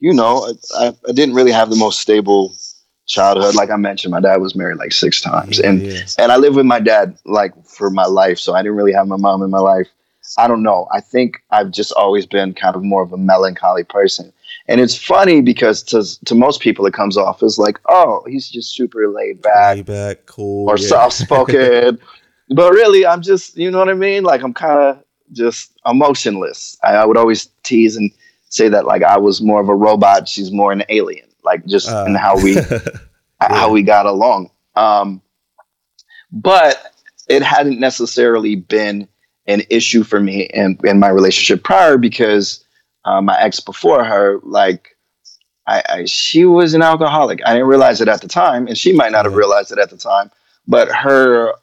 [0.00, 2.54] you know I, I, didn't really have the most stable
[3.06, 6.00] childhood like I mentioned my dad was married like six times yeah, and yeah.
[6.18, 9.06] and I lived with my dad like for my life so I didn't really have
[9.06, 9.88] my mom in my life.
[10.38, 10.88] I don't know.
[10.92, 14.32] I think I've just always been kind of more of a melancholy person.
[14.66, 18.48] And it's funny because to to most people it comes off as like, oh, he's
[18.48, 20.88] just super laid back, laid back, cool, or yeah.
[20.88, 21.98] soft spoken,
[22.50, 24.24] but really, I'm just, you know what I mean?
[24.24, 26.76] Like, I'm kind of just emotionless.
[26.82, 28.10] I, I, would always tease and
[28.48, 30.28] say that, like, I was more of a robot.
[30.28, 32.78] She's more an alien, like, just uh, in how we, yeah.
[33.40, 34.50] how we got along.
[34.76, 35.22] Um,
[36.30, 36.92] but
[37.28, 39.08] it hadn't necessarily been
[39.46, 42.64] an issue for me in, in my relationship prior because
[43.04, 44.96] uh, my ex before her, like,
[45.66, 47.40] I, I, she was an alcoholic.
[47.46, 49.88] I didn't realize it at the time, and she might not have realized it at
[49.88, 50.30] the time.
[50.66, 51.54] But her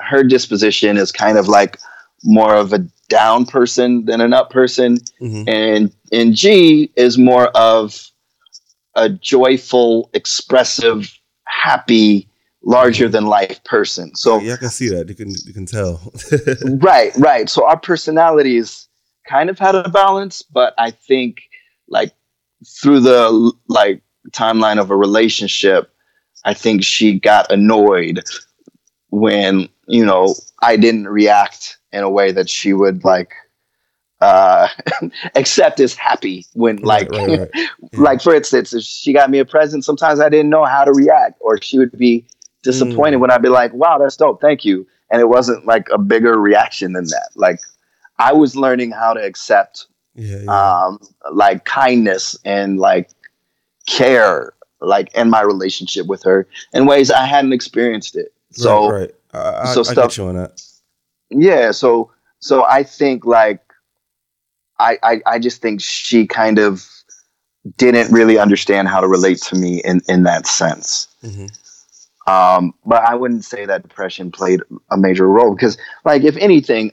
[0.00, 1.78] her disposition is kind of like
[2.24, 5.48] more of a down person than an up person, mm-hmm.
[5.48, 8.10] and and G is more of
[8.94, 11.12] a joyful, expressive,
[11.44, 12.28] happy,
[12.62, 14.14] larger than life person.
[14.14, 15.08] So yeah, I can see that.
[15.08, 16.00] You can you can tell.
[16.80, 17.48] right, right.
[17.48, 18.88] So our personalities
[19.28, 21.42] kind of had a balance, but I think
[21.88, 22.12] like
[22.66, 25.92] through the like timeline of a relationship,
[26.44, 28.22] I think she got annoyed
[29.10, 33.34] when you know I didn't react in a way that she would like
[34.20, 34.68] uh
[35.34, 37.50] accept as happy when like right, right, right.
[37.54, 38.00] Yeah.
[38.00, 40.92] like for instance if she got me a present sometimes i didn't know how to
[40.92, 42.26] react or she would be
[42.62, 43.20] disappointed mm.
[43.20, 46.38] when i'd be like wow that's dope thank you and it wasn't like a bigger
[46.38, 47.58] reaction than that like
[48.18, 50.84] i was learning how to accept yeah, yeah.
[50.84, 50.98] um
[51.32, 53.08] like kindness and like
[53.86, 59.14] care like in my relationship with her in ways i hadn't experienced it so, right,
[59.32, 59.54] right.
[59.62, 60.18] I, so I, stuff.
[60.18, 60.62] I that.
[61.30, 61.70] Yeah.
[61.70, 63.60] So, so I think like,
[64.78, 66.86] I, I, I just think she kind of
[67.76, 71.06] didn't really understand how to relate to me in, in that sense.
[71.22, 71.46] Mm-hmm.
[72.30, 74.60] Um, but I wouldn't say that depression played
[74.90, 76.92] a major role because, like, if anything,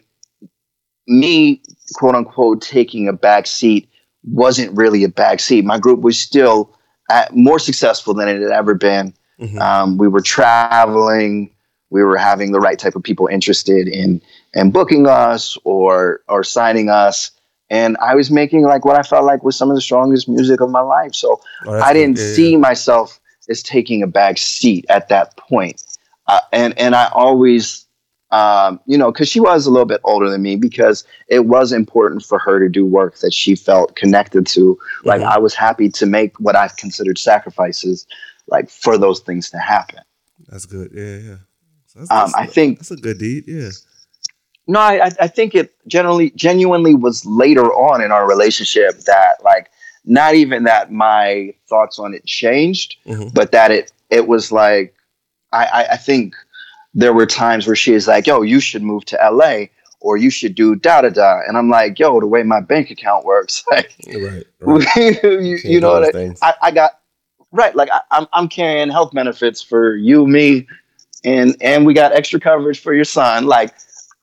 [1.07, 1.61] me
[1.93, 3.89] quote unquote taking a back seat
[4.23, 5.63] wasn't really a back seat.
[5.63, 6.75] My group was still
[7.09, 9.13] at, more successful than it had ever been.
[9.39, 9.59] Mm-hmm.
[9.59, 11.51] Um, we were traveling.
[11.89, 14.21] We were having the right type of people interested in
[14.53, 17.31] in booking us or or signing us.
[17.69, 20.61] and I was making like what I felt like was some of the strongest music
[20.61, 21.13] of my life.
[21.13, 22.35] So Oh, I didn't good.
[22.35, 23.19] See myself
[23.49, 25.81] as taking a back seat at that point.
[26.27, 27.85] Uh, and and I always,
[28.31, 31.71] um, you know, because she was a little bit older than me, because it was
[31.71, 34.77] important for her to do work that she felt connected to.
[35.05, 35.27] Like Mhm.
[35.35, 38.05] I was happy to make what I've considered sacrifices,
[38.47, 39.99] like for those things to happen.
[40.47, 40.91] That's good.
[40.93, 41.35] Yeah, yeah.
[41.87, 43.43] So that's, Um, that's- I think that's a good deed.
[43.47, 43.69] Yeah.
[44.67, 49.35] No, I, I- I think it generally, genuinely was later on in our relationship that,
[49.43, 49.69] like,
[50.05, 53.33] not even that my thoughts on it changed, Mhm.
[53.33, 54.93] but that it it was like,
[55.51, 56.33] I, I, I think
[56.93, 59.65] there were times where she is like, "Yo, you should move to LA."
[59.99, 62.91] Or you should do da da da, and I'm like, yo, the way my bank
[62.91, 64.45] account works, like, Right.
[64.61, 64.95] right.
[64.95, 66.35] you, Can't you know what I.
[66.43, 66.91] I, I got
[67.51, 67.75] right.
[67.75, 70.67] Like I, I'm, I'm carrying health benefits for you, me,
[71.23, 73.45] and and we got extra coverage for your son.
[73.45, 73.73] Like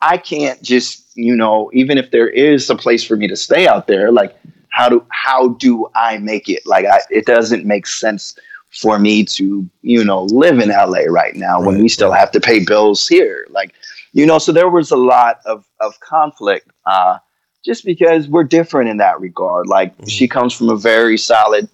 [0.00, 3.66] I can't just, you know, even if there is a place for me to stay
[3.66, 4.36] out there, like
[4.70, 6.66] how do how do I make it?
[6.66, 8.36] Like I, it doesn't make sense
[8.70, 12.18] for me to, you know, live in LA right now when we still right.
[12.18, 13.46] have to pay bills here.
[13.50, 13.72] Like,
[14.12, 16.68] you know, so there was a lot of of conflict.
[16.84, 17.18] Uh,
[17.64, 19.66] just because we're different in that regard.
[19.66, 20.10] Like Mhm.
[20.10, 21.68] she comes from a very solid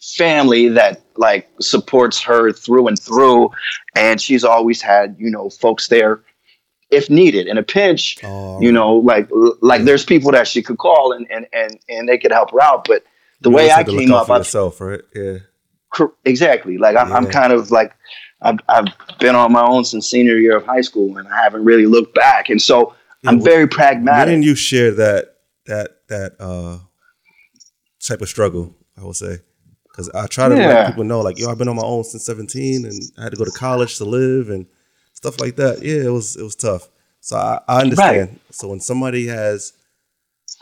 [0.00, 3.50] family that like supports her through and through
[3.94, 6.20] and she's always had, you know, folks there
[6.90, 9.28] if needed in a pinch, Oh, you know, like
[9.60, 12.60] like there's people that she could call and and and, and they could help her
[12.62, 13.04] out, but
[13.42, 15.00] the you way I have to look came up, I, yourself, right?
[15.14, 15.38] Yeah.
[15.90, 16.78] cor- exactly.
[16.78, 17.94] Like I'm, I'm kind of like
[18.42, 18.86] I've, I've
[19.18, 22.14] been on my own since senior year of high school, and I haven't really looked
[22.14, 22.48] back.
[22.48, 24.32] And so Yeah, I'm wh- very pragmatic.
[24.32, 25.36] didn't you share that
[25.66, 26.78] that that uh
[28.02, 28.74] type of struggle?
[29.00, 29.38] I would say
[30.00, 30.66] because I try to Yeah.
[30.66, 33.32] let people know, like, yo, I've been on my own since 17, and I had
[33.32, 34.66] to go to college to live and
[35.12, 35.82] stuff like that.
[35.82, 36.88] Yeah, it was it was tough.
[37.20, 38.40] So I, I understand.
[38.50, 39.72] So when somebody has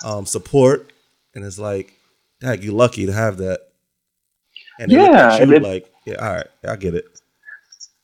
[0.05, 0.91] um, support
[1.35, 1.93] and it's like,
[2.41, 3.61] dang, you're lucky to have that.
[4.81, 7.05] And Yeah, you it- like, yeah, all right, I get it.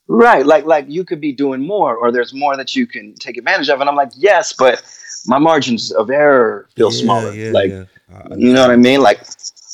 [0.07, 3.39] Right, like like you could be doing more, or there's more that you can take
[3.39, 3.81] advantage of.
[3.81, 4.83] And I'm like, yes, but
[5.27, 7.33] my margins of error feel Yeah, smaller.
[7.33, 7.71] yeah, like
[8.37, 9.01] you know what I mean?
[9.01, 9.21] Like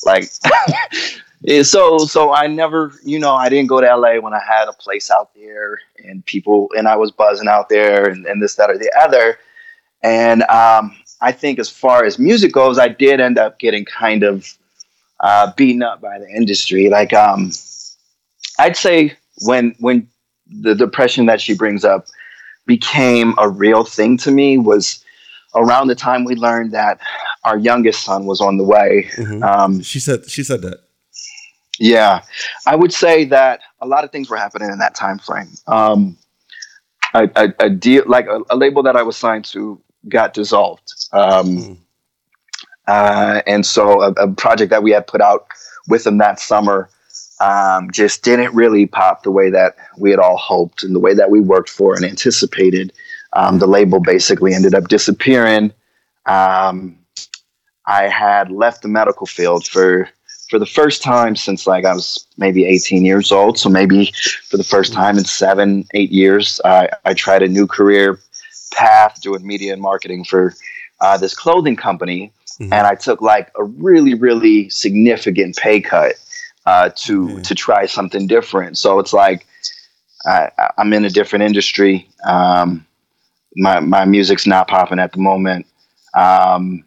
[0.07, 0.31] like
[1.63, 4.73] so so I never, you know, I didn't go to LA when I had a
[4.73, 8.71] place out there and people and I was buzzing out there and, and this, that,
[8.71, 9.39] or the other.
[10.03, 14.23] And um I think as far as music goes, I did end up getting kind
[14.23, 14.57] of
[15.21, 16.89] uh, beaten up by the industry.
[16.89, 17.51] Like um
[18.59, 20.09] I'd say when when
[20.47, 22.07] the depression that she brings up
[22.67, 25.05] became a real thing to me was
[25.55, 27.01] around the time we learned that
[27.45, 29.09] our youngest son was on the way.
[29.17, 29.43] Mhm.
[29.43, 30.81] Um, She said she said that.
[31.81, 32.23] Yeah,
[32.67, 35.49] I would say that a lot of things were happening in that time frame.
[35.67, 36.17] Um,
[37.15, 40.93] a, a, a deal like a, a label that I was signed to got dissolved,
[41.13, 41.77] um, Mm.
[42.87, 45.47] uh, and so a, a project that we had put out
[45.89, 46.89] with them that summer
[47.41, 51.15] um, just didn't really pop the way that we had all hoped and the way
[51.15, 52.93] that we worked for and anticipated.
[53.33, 55.73] Um, the label basically ended up disappearing.
[56.27, 56.99] Um,
[57.87, 60.09] I had left the medical field for
[60.51, 63.57] for the first time since like I was maybe 18 years old.
[63.57, 64.13] So maybe
[64.49, 68.19] for the first time in seven, eight years, I, I tried a new career
[68.75, 70.55] path doing media and marketing for
[71.01, 72.33] uh, this clothing company.
[72.59, 72.73] Mhm.
[72.73, 76.17] And I took like a really, really significant pay cut
[76.67, 77.43] uh, to Mhm.
[77.45, 78.77] to try something different.
[78.77, 79.47] So it's like
[80.27, 82.09] I, I- I'm in a different industry.
[82.25, 82.85] Um,
[83.57, 85.67] my my music's not popping at the moment.
[86.15, 86.85] Um,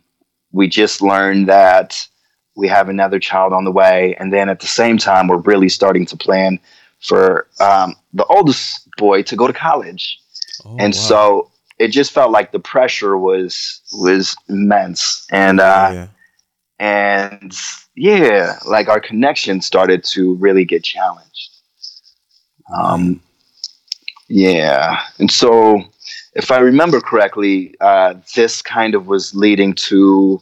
[0.52, 2.08] we just learned that
[2.56, 5.70] we have another child on the way, and then at the same time, we're really
[5.70, 6.60] starting to plan
[7.00, 10.20] for um, the oldest boy to go to college.
[10.66, 11.00] Oh, and wow.
[11.00, 16.08] so it just felt like the pressure was was immense, and uh, yeah.
[16.80, 17.54] and
[17.96, 21.50] yeah, like our connection started to really get challenged.
[22.74, 23.22] Um,
[24.30, 25.84] yeah, and so
[26.36, 30.42] if I remember correctly, uh, this kind of was leading to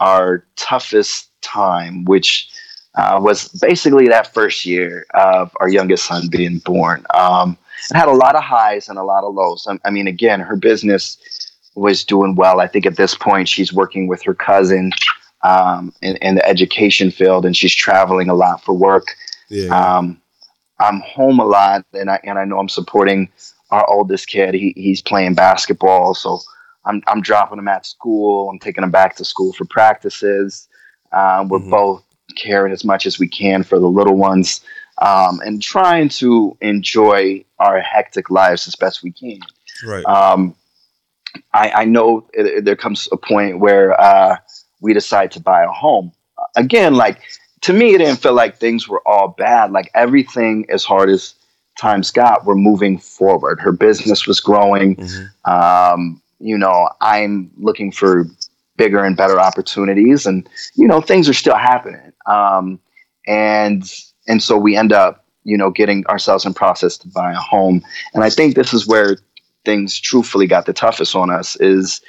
[0.00, 2.48] our toughest time, which
[2.94, 7.04] uh, was basically that first year of our youngest son being born.
[7.14, 7.56] Um,
[7.90, 9.66] it had a lot of highs and a lot of lows.
[9.68, 11.18] I, I mean, again, her business
[11.74, 12.60] was doing well.
[12.60, 14.92] I think at this point she's working with her cousin
[15.42, 19.16] um, in, in the education field, and she's traveling a lot for work.
[19.48, 19.96] yeah.
[19.96, 20.18] Um,
[20.78, 23.28] I'm home a lot, and I and I know I'm supporting
[23.70, 24.54] our oldest kid.
[24.54, 26.40] He, he's playing basketball, so
[26.84, 28.50] I'm I'm dropping him at school.
[28.50, 30.68] I'm taking him back to school for practices.
[31.12, 31.70] Um, we're Mhm.
[31.70, 32.02] both
[32.36, 34.60] caring as much as we can for the little ones,
[34.98, 39.38] um, and trying to enjoy our hectic lives as best we can
[39.86, 40.04] right.
[40.06, 40.54] um,
[41.54, 44.36] I, I know it- there comes a point where uh,
[44.80, 46.12] we decide to buy a home.
[46.56, 47.18] Again, like
[47.62, 49.70] to me, it didn't feel like things were all bad.
[49.72, 51.34] Like everything, as hard as
[51.78, 53.60] times got, we're moving forward.
[53.60, 54.96] Her business was growing.
[54.96, 55.50] Mm-hmm.
[55.50, 58.26] Um, you know, I'm looking for
[58.76, 62.12] bigger and better opportunities, and you know, things are still happening.
[62.26, 62.80] Um,
[63.26, 63.84] and
[64.28, 67.82] and so we end up, you know, getting ourselves in process to buy a home.
[68.14, 69.18] And I think this is where
[69.64, 71.56] things truthfully got the toughest on us.
[71.56, 72.00] Is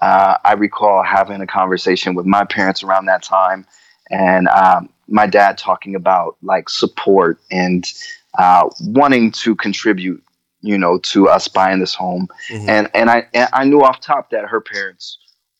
[0.00, 3.66] uh, I recall having a conversation with my parents around that time,
[4.10, 7.90] and um, my dad talking about like support and
[8.38, 10.22] uh, wanting to contribute,
[10.60, 12.28] you know, to us buying this home.
[12.50, 12.68] Mhm.
[12.68, 15.18] And and I and I knew off top that her parents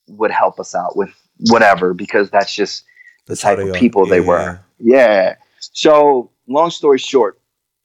[0.08, 1.10] would help us out with
[1.50, 2.84] whatever because that's just
[3.26, 3.72] the That's type of are.
[3.72, 4.60] people they Yeah, were.
[4.78, 5.36] Yeah.
[5.58, 7.40] So long story short,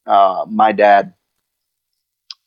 [0.05, 1.13] uh, my dad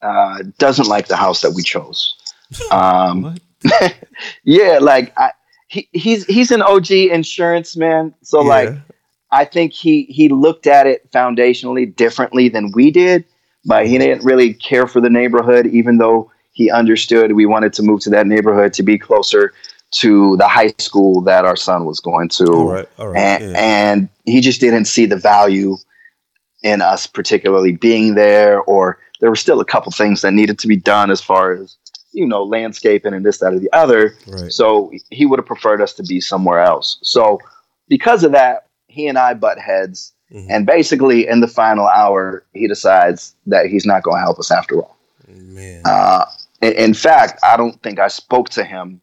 [0.02, 2.16] uh, doesn't like the house that we chose.
[2.70, 3.36] Um,
[4.44, 5.32] yeah, like I,
[5.66, 8.68] he, he's he's an OG insurance man, so like
[9.32, 13.24] I think he he looked at it foundationally differently than we did,
[13.64, 17.82] but he didn't really care for the neighborhood, even though he understood we wanted to
[17.82, 19.52] move to that neighborhood to be closer
[19.90, 23.20] to the high school that our son was going to, all right, all right.
[23.20, 23.58] and, yeah.
[23.58, 25.76] and he just didn't see the value
[26.62, 30.66] in us particularly being there, or there were still a couple things that needed to
[30.66, 31.76] be done as far as
[32.12, 34.16] you know landscaping and this that or the other.
[34.26, 34.52] right.
[34.52, 36.98] So he would have preferred us to be somewhere else.
[37.02, 37.38] So
[37.88, 40.12] because of that, he and I butt heads.
[40.32, 40.46] Mhm.
[40.48, 44.50] And basically, in the final hour, he decides that he's not going to help us
[44.50, 44.96] after all.
[45.28, 45.82] Man.
[45.84, 46.24] Uh,
[46.72, 49.00] in, fact, I don't think I spoke to him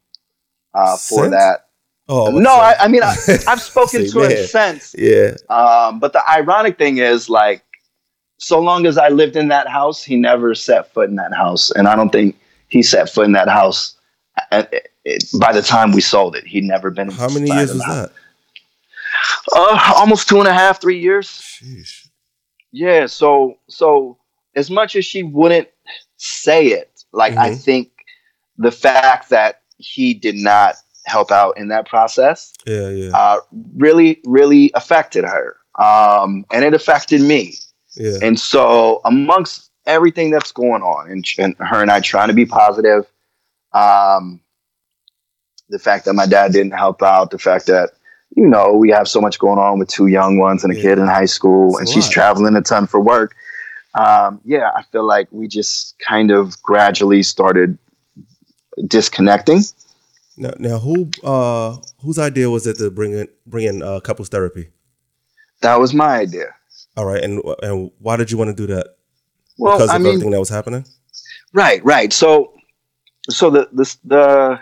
[0.74, 1.32] uh, for Since?
[1.32, 1.68] that.
[2.07, 3.16] oh, no, I, I mean, I,
[3.47, 4.95] I've spoken to him since.
[4.97, 5.36] Yeah.
[5.49, 7.64] Um, but the ironic thing is, like,
[8.38, 11.70] so long as I lived in that house, he never set foot in that house.
[11.72, 12.39] And I don't think
[12.70, 13.95] he set foot in that house
[14.51, 14.64] uh,
[15.05, 16.45] it, by the time we sold it.
[16.45, 17.12] He'd never been.
[17.12, 18.12] How many years was that?
[19.53, 21.28] Uh, almost two and a half, three years.
[21.28, 22.07] Sheesh.
[22.72, 23.05] Yeah.
[23.05, 24.18] So, so
[24.55, 25.68] as much as she wouldn't
[26.18, 27.64] say it, like I Mhm.
[27.64, 27.89] think
[28.57, 33.39] the fact that he did not help out in that process Yeah, yeah, uh,
[33.76, 37.55] really, really affected her, um, and it affected me.
[37.95, 38.20] yeah.
[38.22, 42.45] And so, amongst everything that's going on, and, and her and I trying to be
[42.45, 43.05] positive,
[43.74, 44.39] um,
[45.70, 47.91] the fact that my dad didn't help out, the fact that
[48.36, 50.84] you know we have so much going on with two young ones and a Yeah.
[50.84, 53.34] kid in high school, and she's traveling a ton for work.
[53.94, 57.78] Um, yeah, I feel like we just kind of gradually started
[58.88, 59.64] disconnecting.
[60.38, 64.30] Now, now, who, uh, whose idea was it to bring in, bring in uh, couples
[64.30, 64.70] therapy?
[65.62, 66.56] That was my idea.
[66.98, 68.98] All right, and and why did you want to do that?
[69.58, 70.86] Well, because I of mean, everything that was happening.
[71.54, 72.12] Right, right.
[72.12, 72.54] So,
[73.30, 74.60] so the this the,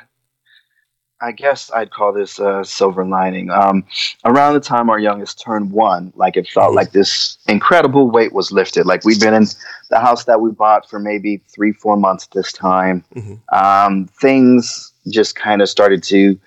[1.22, 3.50] I guess I'd call this a silver lining.
[3.50, 3.84] Um,
[4.24, 8.52] around the time our youngest turned one, like it felt like this incredible weight was
[8.52, 8.86] lifted.
[8.86, 9.46] Like we'd been in
[9.90, 13.04] the house that we bought for maybe three, four months this time.
[13.16, 13.40] Mhm.
[13.54, 16.40] Um, things just kind of started to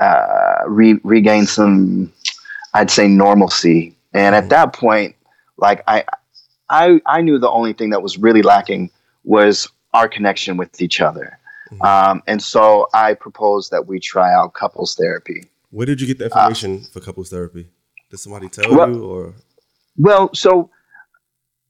[0.00, 2.12] uh, re- regain some,
[2.74, 3.96] I'd say, normalcy.
[4.12, 4.48] And at Mhm.
[4.50, 5.14] that point,
[5.56, 6.04] like I,
[6.68, 8.90] I, I knew the only thing that was really lacking
[9.24, 11.38] was our connection with each other.
[11.72, 11.84] Mhm.
[11.84, 15.48] Um, and so I propose that we try out couples therapy.
[15.70, 17.68] Where did you get the information for couples therapy?
[18.10, 19.34] Did somebody tell Uh, Well- you, or
[19.96, 20.70] Well, so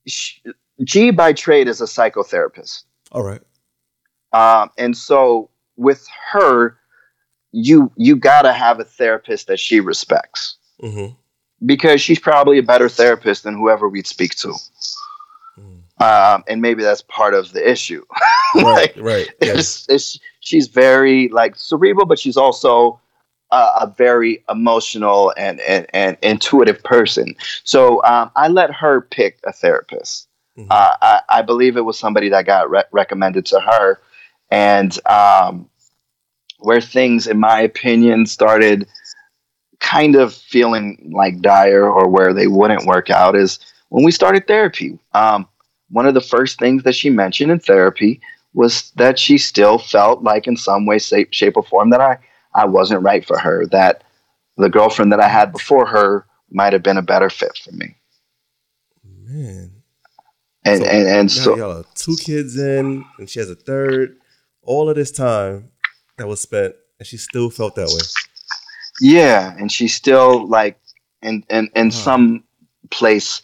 [0.06, 0.38] sh-
[0.84, 2.84] G by trade is a psychotherapist.
[3.12, 3.42] all right?
[4.32, 6.78] Um, and so with her,
[7.52, 11.14] you you gotta have a therapist that she respects Mm-hmm.
[11.66, 14.54] because she's probably a better therapist than whoever we'd speak to.
[16.00, 18.04] Um, and maybe that's part of the issue.
[18.56, 19.28] Right, right.
[19.40, 19.52] Yeah.
[19.58, 22.98] it's, it's, she's very like cerebral, but she's also
[23.52, 27.36] uh, a very emotional and, and, and intuitive person.
[27.62, 30.26] So um, I let her pick a therapist.
[30.58, 30.66] Mhm.
[30.68, 34.00] Uh, I, I believe it was somebody that got re- recommended to her,
[34.50, 35.68] and um,
[36.58, 38.88] where things, in my opinion, started
[39.78, 44.46] kind of feeling like dire or where they wouldn't work out is when we started
[44.46, 44.98] therapy.
[45.14, 45.46] Um,
[45.90, 48.20] one of the first things that she mentioned in therapy
[48.54, 52.18] was that she still felt like in some way shape, shape or form that I,
[52.54, 54.02] I wasn't right for her that
[54.56, 57.96] the girlfriend that i had before her might have been a better fit for me
[59.04, 59.82] Man,
[60.64, 64.16] and So, and, and so y'all two kids in, and she has a third.
[64.62, 65.70] All of this time
[66.18, 68.02] that was spent, and she still felt that way.
[69.00, 70.78] yeah and she still like
[71.22, 71.98] in in, in Huh.
[71.98, 72.44] some
[72.90, 73.40] place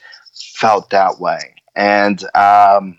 [0.57, 2.99] felt that way and um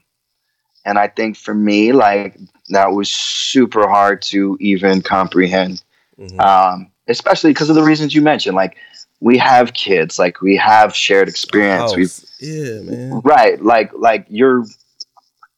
[0.85, 5.83] and i think for me like that was super hard to even comprehend
[6.19, 6.39] Mhm.
[6.39, 8.55] um especially because of the reasons you mentioned.
[8.55, 8.77] Like
[9.19, 11.95] we have kids, like we have shared experience.
[11.95, 13.21] we yeah, man.
[13.23, 14.65] Right, like like you're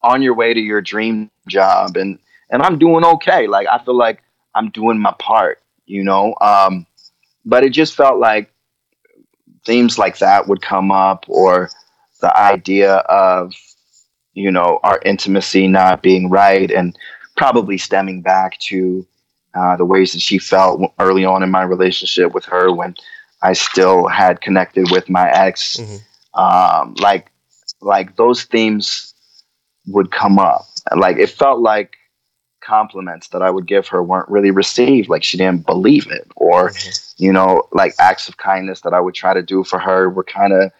[0.01, 3.47] on your way to your dream job, and and I'm doing okay.
[3.47, 4.24] Like I feel like
[4.55, 6.36] I'm doing my part, you know.
[6.41, 6.86] Um,
[7.45, 8.51] but it just felt like
[9.65, 11.70] themes like that would come up, or
[12.22, 13.53] the idea of
[14.34, 16.97] you know our intimacy not being right, and
[17.38, 19.05] probably stemming back to
[19.55, 22.95] uh, the ways that she felt early on in my relationship with her when
[23.41, 25.78] I still had connected with my ex.
[25.78, 26.39] Mm-hmm.
[26.39, 27.32] Um, like,
[27.82, 29.13] like those themes
[29.88, 30.65] would come up.
[30.95, 31.95] Like it felt like
[32.61, 35.09] compliments that I would give her weren't really received.
[35.09, 37.24] Like she didn't believe it, or mm-hmm.
[37.24, 40.24] you know, like acts of kindness that I would try to do for her were
[40.24, 40.72] kind of,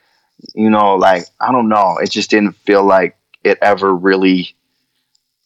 [0.54, 1.98] you know, like I don't know.
[1.98, 4.56] It just didn't feel like it ever really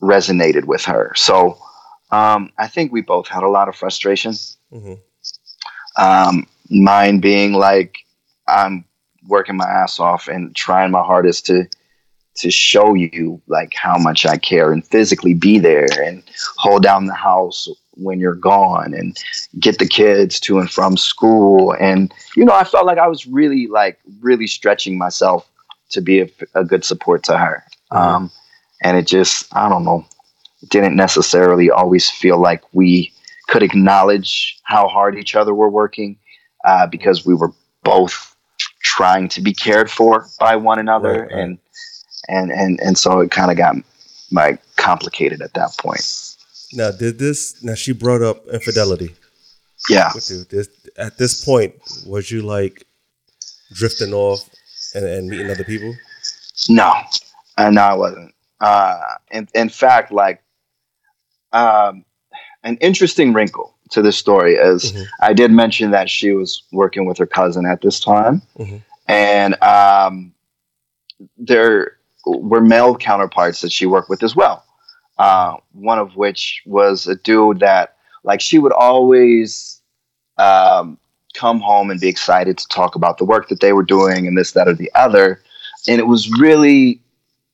[0.02, 1.14] resonated with her.
[1.16, 1.58] So
[2.12, 4.34] um, I think we both had a lot of frustration.
[4.72, 4.94] Mm-hmm.
[6.02, 8.00] Um, mine being like
[8.48, 8.86] I'm
[9.28, 11.68] working my ass off and trying my hardest to
[12.36, 16.24] to show you like how much I care and physically be there and
[16.58, 19.18] hold down the house when you're gone and
[19.60, 23.26] get the kids to and from school and you know I felt like I was
[23.26, 25.50] really like really stretching myself
[25.90, 27.98] to be a, a good support to her mm-hmm.
[27.98, 28.32] um,
[28.82, 30.06] and it just I don't know
[30.70, 33.12] didn't necessarily always feel like we
[33.48, 36.18] could acknowledge how hard each other were working
[36.66, 37.52] uh, because we were
[37.84, 38.36] both
[38.82, 41.40] trying to be cared for by one another, right, right.
[41.40, 41.58] and
[42.28, 43.76] and and and so it kind of got
[44.32, 46.33] like complicated at that point.
[46.74, 47.64] Now, did this?
[47.64, 49.16] Now she brought up infidelity.
[49.90, 50.12] Yeah.
[50.14, 52.86] This, at this point, was you like
[53.74, 54.50] drifting off
[54.96, 55.94] and, and meeting other people?
[56.70, 56.94] No,
[57.58, 58.34] uh, no, I wasn't.
[58.60, 59.00] Uh,
[59.32, 60.42] in, in fact, like
[61.52, 62.06] um,
[62.64, 65.04] an interesting wrinkle to this story is mm-hmm.
[65.22, 68.78] I did mention that she was working with her cousin at this time, mm-hmm.
[69.08, 70.34] and um,
[71.38, 74.64] there were male counterparts that she worked with as well.
[75.18, 79.82] Uh, one of which was a dude that, like, she would always
[80.38, 80.98] um,
[81.34, 84.38] come home and be excited to talk about the work that they were doing and
[84.38, 85.42] this, that, or the other.
[85.88, 87.00] And it was really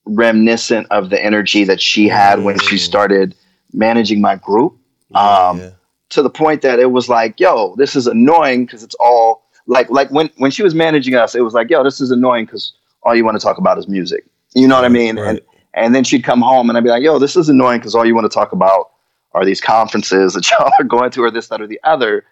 [0.06, 2.80] reminiscent of the energy that she had when she mm.
[2.80, 3.34] started
[3.72, 4.76] managing my group.
[5.14, 5.70] Um, yeah
[6.10, 9.88] to the point that it was like, yo, this is annoying because it's all like
[9.90, 12.72] like when when she was managing us, it was like, yo, this is annoying because
[13.02, 14.24] all you want to talk about is music.
[14.54, 15.18] You know what I mean?
[15.18, 15.28] Right.
[15.30, 15.40] And
[15.74, 18.04] and then she'd come home and I'd be like, yo, this is annoying because all
[18.04, 18.90] you want to talk about
[19.32, 22.24] are these conferences that y'all are going to or this, that, or the other.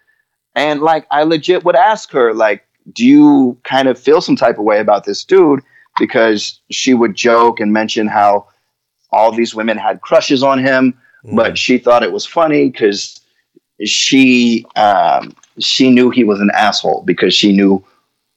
[0.55, 4.57] And like I legit would ask her, like, do you kind of feel some type
[4.57, 5.61] of way about this dude?
[5.99, 8.47] Because she would joke and mention how
[9.11, 11.35] all these women had crushes on him, mm.
[11.35, 13.19] but she thought it was funny because
[13.85, 17.83] she um, she knew he was an asshole because she knew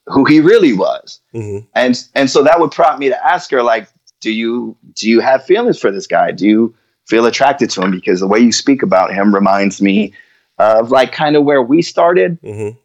[0.07, 1.65] who he really was, mm-hmm.
[1.75, 3.89] and and so that would prompt me to ask her like,
[4.23, 6.31] do you do you have feelings for this guy?
[6.33, 6.75] Do you
[7.07, 7.91] feel attracted to him?
[7.91, 10.15] Because the way you speak about him reminds me
[10.59, 12.79] of like kind of where we started, mm-hmm.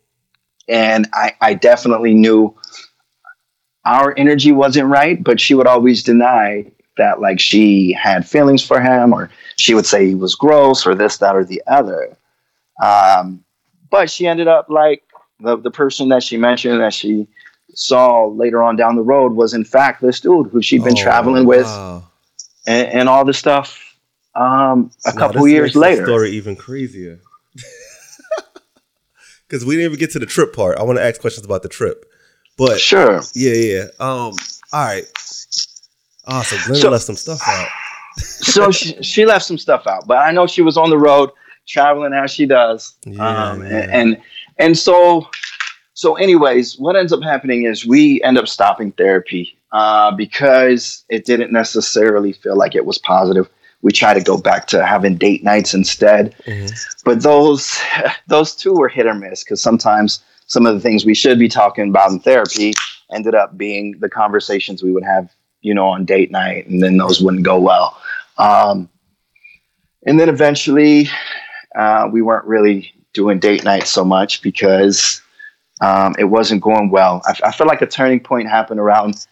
[0.68, 2.54] and I I definitely knew
[3.86, 8.82] our energy wasn't right, but she would always deny that like she had feelings for
[8.82, 12.18] him or she would say he was gross or this that or the other
[12.84, 13.44] um,
[13.90, 15.04] but she ended up like
[15.40, 17.28] the, the person that she mentioned that she
[17.74, 21.02] saw later on down the road was in fact this dude who she'd been oh,
[21.02, 21.68] traveling with
[22.66, 23.96] and, and, all this stuff
[24.36, 26.06] um, a now, couple years later.
[26.06, 27.20] story even crazier.
[29.48, 30.78] Because we didn't even get to the trip part.
[30.78, 32.06] I want to ask questions about the trip.
[32.58, 33.22] But sure.
[33.34, 33.84] Yeah, yeah.
[33.98, 34.34] Um, all
[34.74, 35.06] right.
[36.26, 36.60] Awesome.
[36.66, 37.68] Glenn so, left some stuff out.
[38.18, 41.30] so she, she left some stuff out, but I know she was on the road
[41.66, 42.96] traveling as she does.
[43.06, 44.22] Yeah, um, and, and
[44.58, 45.30] and so
[45.98, 51.26] so anyways, what ends up happening is we end up stopping therapy uh, because it
[51.26, 53.50] didn't necessarily feel like it was positive.
[53.82, 56.68] We try to go back to having date nights instead, mm-hmm.
[57.04, 57.82] but those
[58.28, 61.50] those two were hit or miss because sometimes some of the things we should be
[61.50, 62.74] talking about in therapy
[63.12, 66.98] ended up being the conversations we would have, you know, on date night, and then
[66.98, 68.00] those wouldn't go well.
[68.38, 68.88] Um,
[70.06, 71.10] and then eventually,
[71.76, 75.24] uh, we weren't really doing date night so much because
[75.82, 77.22] um, it wasn't going well.
[77.26, 79.26] I, I feel like a turning point happened around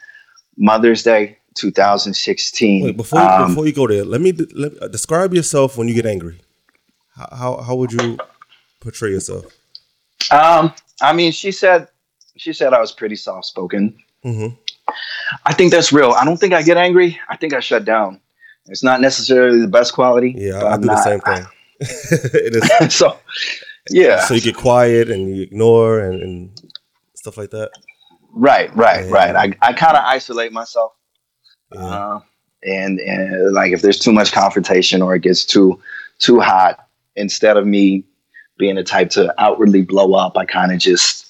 [0.57, 2.83] Mother's Day 2016.
[2.83, 5.87] Wait, before you, um, before you go there, let me let, uh, describe yourself when
[5.87, 6.39] you get angry.
[7.15, 8.17] How, how, how would you
[8.79, 9.45] portray yourself?
[10.31, 11.87] Um, I mean, she said
[12.37, 13.97] she said I was pretty soft spoken.
[14.23, 14.55] Mm-hmm.
[15.45, 16.11] I think that's real.
[16.11, 17.19] I don't think I get angry.
[17.29, 18.19] I think I shut down.
[18.67, 20.33] It's not necessarily the best quality.
[20.35, 22.89] Yeah, I do not, the same thing.
[22.89, 23.17] so
[23.89, 24.21] Yeah.
[24.25, 26.61] So you get quiet and you ignore and, and
[27.15, 27.71] stuff like that.
[28.33, 29.11] Right, right, Yeah.
[29.11, 29.35] right.
[29.35, 30.93] I, I kind of isolate myself.
[31.73, 31.79] Yeah.
[31.85, 32.19] Uh,
[32.63, 35.79] and, and like if there's too much confrontation or it gets too
[36.19, 38.03] too hot, instead of me
[38.57, 41.27] being the type to outwardly blow up, I kind of just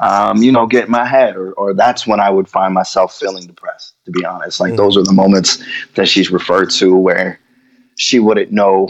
[0.00, 3.14] um, you know get in my head, or or that's when I would find myself
[3.18, 3.94] feeling depressed.
[4.06, 4.76] To be honest, like Mhm.
[4.78, 5.62] those are the moments
[5.96, 7.38] that she's referred to where
[7.96, 8.88] she wouldn't know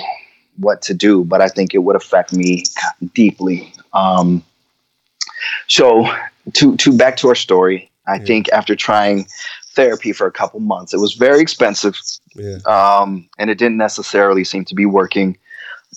[0.58, 2.64] what to do, but I think it would affect me
[3.14, 3.72] deeply.
[3.92, 4.42] Um,
[5.68, 6.06] so
[6.54, 8.24] to to back to our story, I Yeah.
[8.24, 9.26] think after trying
[9.74, 11.96] therapy for a couple months, it was very expensive,
[12.34, 12.56] yeah.
[12.66, 15.36] um, and it didn't necessarily seem to be working.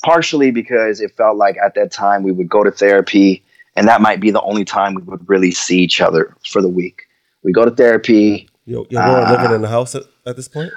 [0.03, 3.43] Partially because it felt like at that time we would go to therapy,
[3.75, 6.67] and that might be the only time we would really see each other for the
[6.67, 7.03] week.
[7.43, 8.49] We go to therapy.
[8.65, 9.31] You're, you weren't Ah.
[9.31, 10.71] living in the house at, at this point?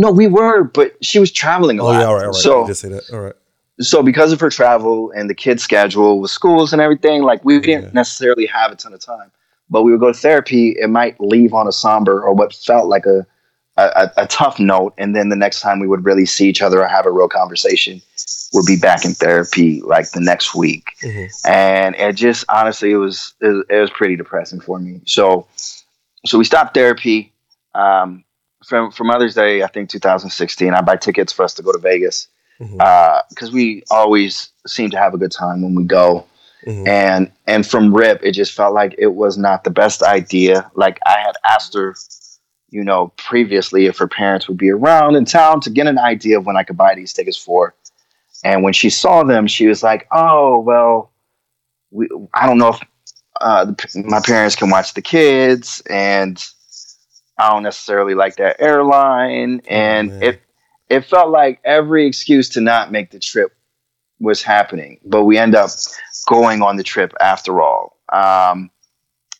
[0.00, 1.96] No, we were, but she was traveling a Oh, lot.
[1.96, 2.34] Oh yeah, all right, all right.
[2.36, 3.10] So did say that.
[3.12, 3.34] All right.
[3.80, 7.58] so because of her travel and the kids' schedule with schools and everything, like we
[7.60, 7.90] didn't Yeah.
[7.92, 9.30] necessarily have a ton of time.
[9.70, 10.76] But we would go to therapy.
[10.78, 13.26] It might leave on a somber or what felt like a,
[13.76, 16.82] a a tough note, and then the next time we would really see each other
[16.82, 18.00] or have a real conversation,
[18.54, 20.84] we'd be back in therapy like the next week.
[21.02, 25.00] hmm And it just honestly, it was it, it was pretty depressing for me.
[25.06, 25.46] So
[26.24, 27.32] so we stopped therapy.
[27.74, 28.24] Um,
[28.68, 31.78] from for Mother's Day, I think 2016, I buy tickets for us to go to
[31.78, 36.26] Vegas because we always seem to have a good time when we go.
[36.64, 40.70] hmm And and from Rip, it just felt like it was not the best idea.
[40.74, 41.96] Like I had asked her,
[42.70, 46.38] you know, previously if her parents would be around in town to get an idea
[46.38, 47.74] of when I could buy these tickets for.
[48.44, 51.10] And when she saw them, she was like, "Oh well,
[51.90, 52.80] we, I don't know if
[53.40, 56.44] uh, the, my parents can watch the kids, and
[57.38, 60.22] I don't necessarily like that airline." And man.
[60.22, 60.42] it
[60.88, 63.54] it felt like every excuse to not make the trip
[64.20, 65.70] was happening, but we end up
[66.26, 67.98] going on the trip after all.
[68.12, 68.70] Um,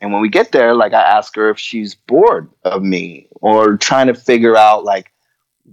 [0.01, 3.77] and when we get there, like I ask her if she's bored of me or
[3.77, 5.13] trying to figure out like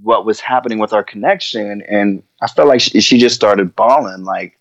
[0.01, 4.23] what was happening with our connection, and I felt like she, she just started bawling,
[4.23, 4.59] like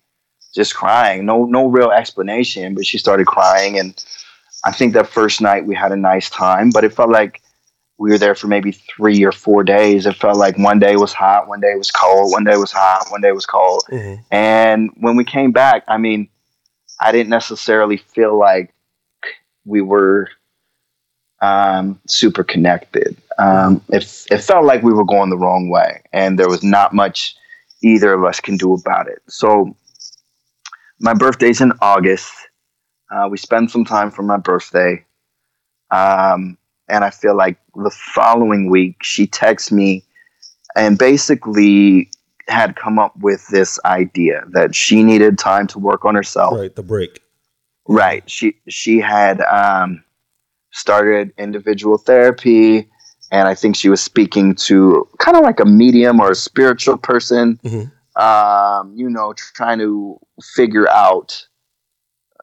[0.53, 1.25] just crying.
[1.25, 4.03] No, no real explanation, but she started crying, and
[4.63, 7.41] I think that first night we had a nice time, but it felt like
[7.97, 10.05] we were there for maybe three or four days.
[10.05, 13.07] It felt like one day was hot, one day was cold, one day was hot,
[13.09, 13.83] one day was cold.
[13.89, 16.29] hmm And when we came back, I mean,
[16.99, 18.73] I didn't necessarily feel like
[19.65, 20.29] we were
[21.41, 23.17] um, super connected.
[23.37, 26.93] Um, it, it felt like we were going the wrong way, and there was not
[26.93, 27.35] much
[27.81, 29.21] either of us can do about it.
[29.27, 29.75] So,
[30.99, 32.31] my birthday's in August.
[33.11, 35.05] Uh, we spend some time for my birthday.
[35.91, 40.03] Um, and I feel like the following week, she texts me
[40.75, 42.09] and basically
[42.47, 46.57] had come up with this idea that she needed time to work on herself.
[46.57, 46.75] Right.
[46.75, 47.21] The break.
[47.87, 48.27] Right.
[48.29, 50.03] She she had um,
[50.71, 52.89] started individual therapy,
[53.31, 56.97] and I think she was speaking to kind of like a medium or a spiritual
[56.97, 57.59] person.
[57.63, 57.91] Mhm.
[58.19, 60.19] Um, you know, trying to
[60.55, 61.47] figure out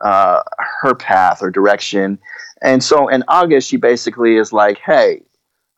[0.03, 0.43] uh,
[0.83, 2.19] her path or direction.
[2.61, 5.23] And so in August, she basically is like, "Hey,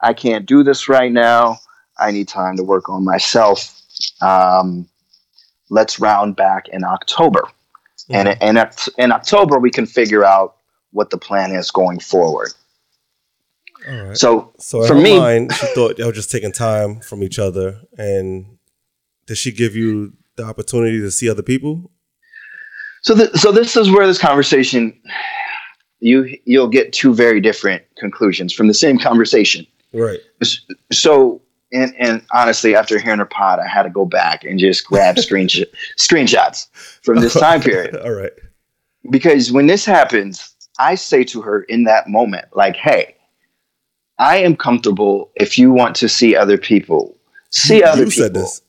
[0.00, 1.58] I can't do this right now.
[1.98, 3.80] I need time to work on myself.
[4.20, 4.88] Um,
[5.70, 7.42] let's round back in October."
[8.10, 8.36] and Mhm.
[8.42, 10.56] and in, in October we can figure out
[10.90, 12.52] what the plan is going forward.
[13.88, 14.16] All right.
[14.16, 17.80] So So for me- mind, she thought y'all were just taking time from each other.
[17.96, 18.58] And
[19.26, 21.90] did she give you the opportunity to see other people?
[23.04, 24.98] So th- so this is where this conversation
[26.00, 29.66] you you'll get two very different conclusions from the same conversation.
[29.92, 30.20] Right.
[30.90, 31.40] So
[31.72, 35.16] and and honestly, after hearing her pod, I had to go back and just grab
[35.16, 35.66] screenshot
[35.98, 36.68] screenshots
[37.02, 37.96] from this time period.
[37.96, 38.32] All right.
[39.10, 43.16] because when this happens, I say to her in that moment, like, hey,
[44.18, 47.16] I am comfortable if you want to see other people.
[47.50, 48.22] See you, other you people.
[48.24, 48.62] said this.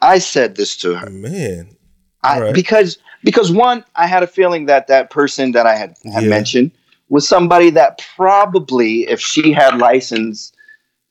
[0.00, 1.10] I said this to her.
[1.10, 1.76] Man.
[2.22, 2.54] I, Alright.
[2.54, 6.28] because because one, I had a feeling that that person that I had, had Yeah.
[6.28, 6.70] mentioned
[7.08, 10.52] was somebody that probably, if she had license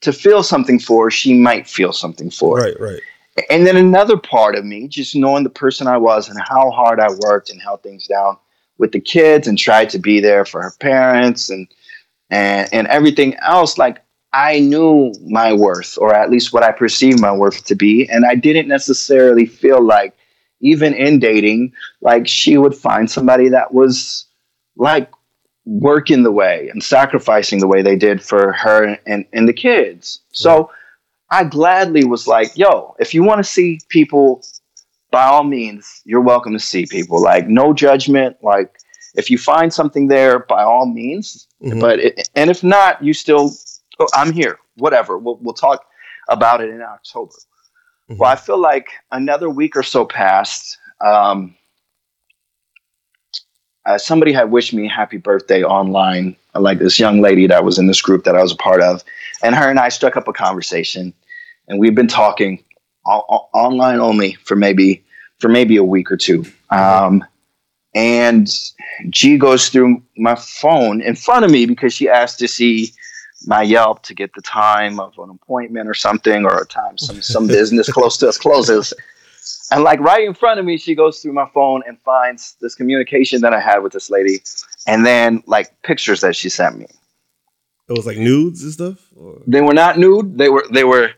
[0.01, 2.58] to feel something for, she might feel something for.
[2.58, 3.01] Right, right.
[3.49, 6.99] And then another part of me, just knowing the person I was and how hard
[6.99, 8.38] I worked and held things down
[8.78, 11.68] with the kids and tried to be there for her parents and
[12.30, 14.01] and and everything else, like
[14.34, 18.26] I knew my worth, or at least what I perceived my worth to be, and
[18.26, 20.14] I didn't necessarily feel like,
[20.62, 24.26] even in dating, like she would find somebody that was
[24.76, 25.12] like
[25.66, 30.22] working the way and sacrificing the way they did for her and, and the kids.
[30.32, 30.72] So
[31.30, 34.43] I gladly was like, yo, if you want to see people
[35.12, 37.22] by all means, you're welcome to see people.
[37.22, 38.38] Like no judgment.
[38.41, 38.78] Like
[39.16, 41.47] if you find something there, by all means.
[41.62, 41.82] Mhm.
[41.82, 43.51] But it, and if not, you still,
[43.99, 44.60] oh, I'm here.
[44.76, 45.18] Whatever.
[45.18, 45.84] We'll we'll talk
[46.30, 47.34] about it in October.
[48.10, 48.18] Mhm.
[48.18, 50.78] Well, I feel like another week or so passed.
[51.05, 51.55] Um,
[53.86, 57.88] uh, somebody had wished me happy birthday online, like this young lady that was in
[57.88, 59.03] this group that I was a part of,
[59.43, 61.14] and her and I struck up a conversation,
[61.68, 62.64] and we've been talking
[63.05, 65.03] o- online only for maybe
[65.39, 66.43] for maybe a week or two.
[66.70, 67.24] Um,
[67.95, 68.49] and
[69.10, 72.91] G goes through my phone in front of me because she asked to see
[73.48, 77.22] my Yelp to get the time of an appointment or something, or a time some
[77.22, 78.93] some business close to us closes.
[79.72, 82.76] And like right in front of me, she goes through my phone and finds this
[82.76, 84.41] communication that I had with this lady,
[84.86, 86.88] and then like pictures that she sent me.
[87.89, 89.00] It was like nudes and stuff.
[89.16, 89.41] Or?
[89.48, 90.38] They were not nude.
[90.38, 91.12] They were they were.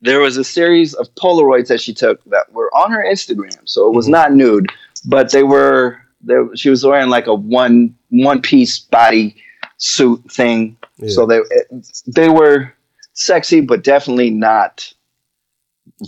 [0.00, 3.86] There was a series of Polaroids that she took that were on her Instagram, so
[3.88, 4.10] it was Mhm.
[4.10, 4.70] not nude,
[5.04, 5.98] but they were.
[6.20, 9.36] There, she was wearing like a one one piece body
[9.78, 11.10] suit thing, Yeah.
[11.10, 11.40] so they
[12.06, 12.72] they were
[13.12, 14.92] sexy, but definitely not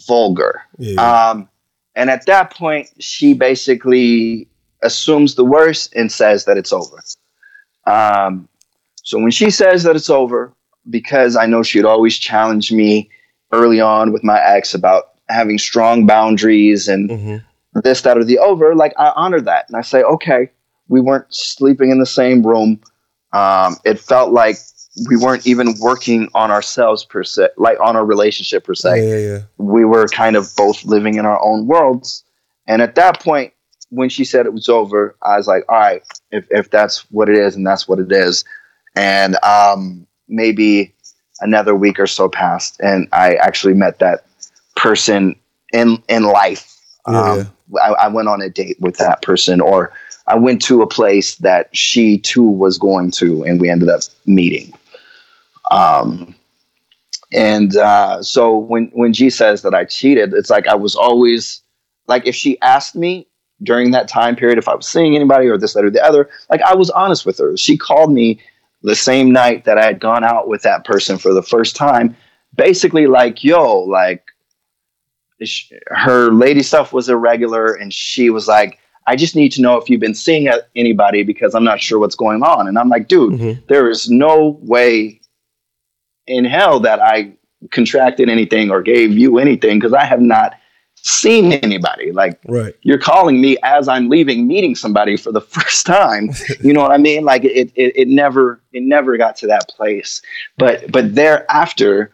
[0.07, 0.63] vulgar.
[0.79, 1.31] yeah.
[1.31, 1.49] Um,
[1.95, 4.49] and at that point, she basically
[4.83, 7.03] assumes the worst and says that it's over.
[7.87, 8.49] Um,
[9.03, 10.53] so when she says that it's over,
[10.91, 13.09] because I know she'd always challenge me
[13.53, 17.45] early on with my ex about having strong boundaries and Mhm.
[17.83, 19.67] this, that, or the over, like I honor that.
[19.69, 20.51] And I say, okay,
[20.89, 22.81] we weren't sleeping in the same room.
[23.37, 24.57] Um, it felt like
[25.09, 29.17] we weren't even working on ourselves per se, like on our relationship per se Yeah,
[29.17, 29.41] yeah, yeah.
[29.59, 32.25] we were kind of both living in our own worlds.
[32.67, 33.53] And at that point,
[33.91, 37.29] when she said it was over, I was like, all right, if, if that's what
[37.29, 38.45] it is and that's what it is.
[38.97, 40.95] And um, maybe
[41.41, 44.25] another week or so passed, and I actually met that
[44.75, 45.37] person
[45.73, 46.73] in in life.
[47.05, 49.93] Um, I, I went on a date with that person, or
[50.29, 54.01] I went to a place that she too was going to, and we ended up
[54.27, 54.73] meeting.
[55.71, 56.35] Um,
[57.33, 61.63] and uh, so when when G says that I cheated, it's like I was always
[62.07, 63.27] like if she asked me
[63.63, 66.29] during that time period if I was seeing anybody or this, that, or the other,
[66.51, 67.57] like I was honest with her.
[67.57, 68.41] She called me
[68.83, 72.17] the same night that I had gone out with that person for the first time,
[72.55, 74.25] basically like, yo, like
[75.89, 79.89] her lady stuff was irregular, and she was like, I just need to know if
[79.89, 82.67] you've been seeing anybody because I'm not sure what's going on.
[82.67, 83.67] And I'm like, dude, Mhm.
[83.69, 85.21] there is no way
[86.27, 87.33] in hell that I
[87.71, 90.55] contracted anything or gave you anything because I have not
[90.97, 92.11] seen anybody.
[92.11, 92.75] Like Right.
[92.83, 96.31] you're calling me as I'm leaving, meeting somebody for the first time.
[96.61, 97.25] You know what I mean?
[97.25, 100.21] Like it, it, it never, it never got to that place.
[100.59, 102.11] But, but thereafter,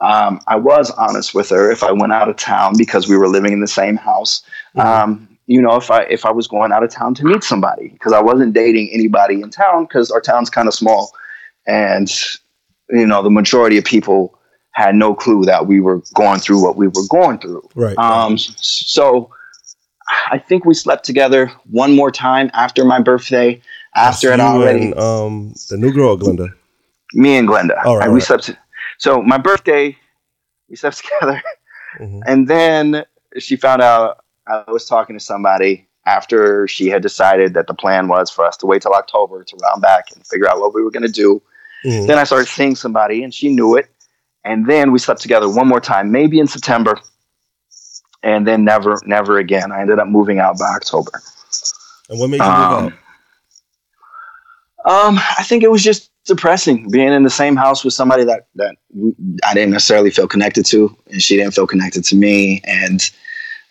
[0.00, 1.70] um, I was honest with her.
[1.70, 4.42] If I went out of town because we were living in the same house,
[4.76, 7.88] um, you know, if I if I was going out of town to meet somebody
[7.88, 11.12] because I wasn't dating anybody in town because our town's kind of small,
[11.66, 12.10] and
[12.90, 14.38] you know the majority of people
[14.72, 17.68] had no clue that we were going through what we were going through.
[17.74, 17.98] Right.
[17.98, 19.30] Um, so
[20.30, 23.60] I think we slept together one more time after my birthday.
[23.94, 26.48] After it already, and, um, the new girl, Glenda.
[27.12, 27.84] me and Glenda.
[27.84, 28.22] All right, all we right.
[28.26, 28.50] slept.
[28.98, 29.96] So my birthday,
[30.70, 31.42] we slept together,
[32.00, 32.22] Mhm.
[32.26, 33.04] and then
[33.38, 38.08] she found out I was talking to somebody after she had decided that the plan
[38.08, 40.82] was for us to wait till October to round back and figure out what we
[40.82, 41.40] were going to do.
[41.84, 42.06] Mhm.
[42.08, 43.88] Then I started seeing somebody, and she knew it.
[44.44, 46.98] And then we slept together one more time, maybe in September,
[48.24, 49.70] and then never, never again.
[49.70, 51.22] I ended up moving out by October.
[52.08, 52.98] And what made you Um, move out?
[54.84, 58.46] Um, I think it was just depressing being in the same house with somebody that
[58.56, 58.76] that
[59.44, 63.08] I didn't necessarily feel connected to, and she didn't feel connected to me, and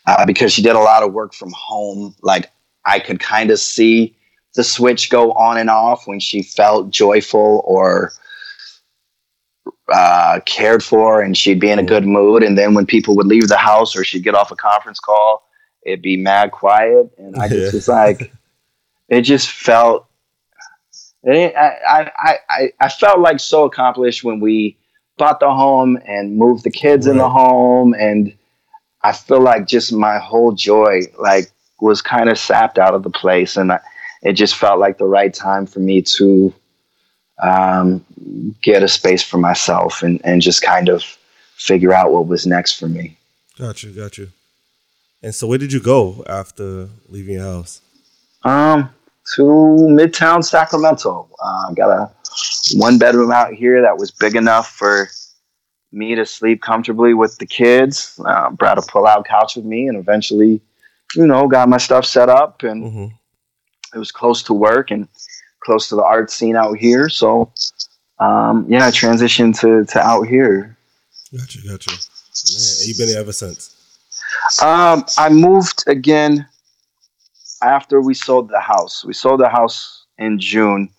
[0.07, 2.49] uh, because she did a lot of work from home, like
[2.85, 4.15] I could kind of see
[4.55, 8.11] the switch go on and off when she felt joyful or
[9.93, 13.27] uh, cared for, and she'd be in a good mood, and then when people would
[13.27, 15.43] leave the house or she'd get off a conference call,
[15.85, 18.31] it'd be mad quiet, and I just was like,
[19.09, 20.07] it just felt
[21.23, 24.77] it, I, I, I- I, I felt like so accomplished when we
[25.17, 28.33] bought the home and moved the kids in the home and
[29.03, 33.09] I feel like just my whole joy like was kind of sapped out of the
[33.09, 33.79] place and I,
[34.21, 36.53] it just felt like the right time for me to
[37.41, 38.05] um,
[38.61, 41.03] get a space for myself and, and just kind of
[41.55, 43.17] figure out what was next for me.
[43.57, 44.29] Got you, got you.
[45.23, 47.81] And so, where did you go after leaving your house?
[48.43, 48.89] Um,
[49.35, 51.29] to Midtown Sacramento.
[51.43, 52.11] Uh, got a
[52.75, 55.09] one bedroom out here that was big enough for
[55.91, 58.19] me to sleep comfortably with the kids.
[58.25, 60.61] Uh, brought a pull out couch with me, and eventually
[61.15, 63.05] you know, got my stuff set up and hmm
[63.93, 65.05] it was close to work and
[65.59, 67.09] close to the art scene out here.
[67.09, 67.51] So,
[68.19, 70.77] um, yeah, I transitioned to, to out here.
[71.37, 71.89] Gotcha, gotcha.
[71.89, 73.75] Man, you've been there ever since.
[74.61, 76.47] Um, I moved again
[77.61, 79.03] after we sold the house.
[79.03, 80.89] We sold the house in June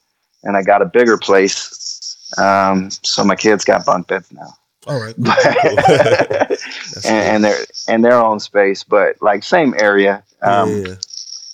[0.42, 2.18] and I got a bigger place.
[2.36, 4.52] Um, so my kids got bunk beds now.
[4.86, 5.16] All right.
[7.04, 10.22] and, and their and their own space, but like same area.
[10.42, 10.94] Um, yeah,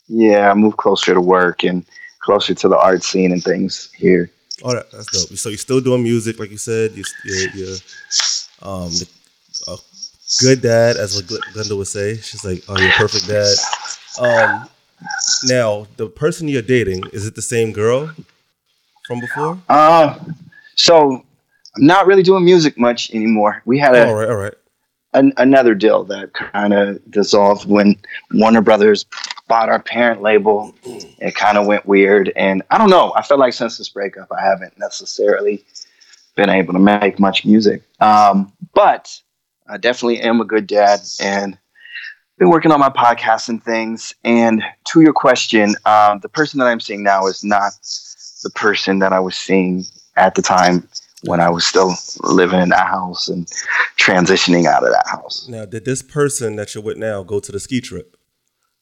[0.09, 0.51] yeah.
[0.51, 1.85] I moved closer to work and
[2.21, 4.31] closer to the art scene and things here.
[4.63, 5.39] All right, that's dope.
[5.39, 6.93] So you're still doing music, like you said.
[6.93, 7.77] You, you're, you're
[8.63, 8.91] um,
[9.69, 9.77] a
[10.41, 12.17] good dad, as what Gl- Glenda would say.
[12.17, 13.55] She's like, "Oh, you're a perfect dad."
[14.19, 14.69] Um,
[15.45, 18.11] now, the person you're dating is it the same girl
[19.07, 19.59] from before?
[19.69, 20.19] Uh,
[20.75, 21.25] so
[21.79, 23.63] not really doing music much anymore.
[23.65, 24.55] We had a, all right, all right.
[25.15, 27.97] an, another deal that kind of dissolved when
[28.33, 29.07] Warner Brothers
[29.49, 30.75] bought our parent label.
[30.85, 33.13] It kind of went weird, and I don't know.
[33.17, 35.65] I feel like since this breakup, I haven't necessarily
[36.37, 37.83] been able to make much music.
[38.01, 39.21] Um, but
[39.69, 41.59] I definitely am a good dad, and
[42.39, 44.15] been working on my podcast and things.
[44.23, 47.73] And to your question, um, the person that I'm seeing now is not
[48.45, 49.85] the person that I was seeing
[50.17, 50.89] at the time
[51.25, 53.47] when I was still living in that house and
[53.99, 55.47] transitioning out of that house.
[55.49, 58.17] Now, did this person that you're with now go to the ski trip?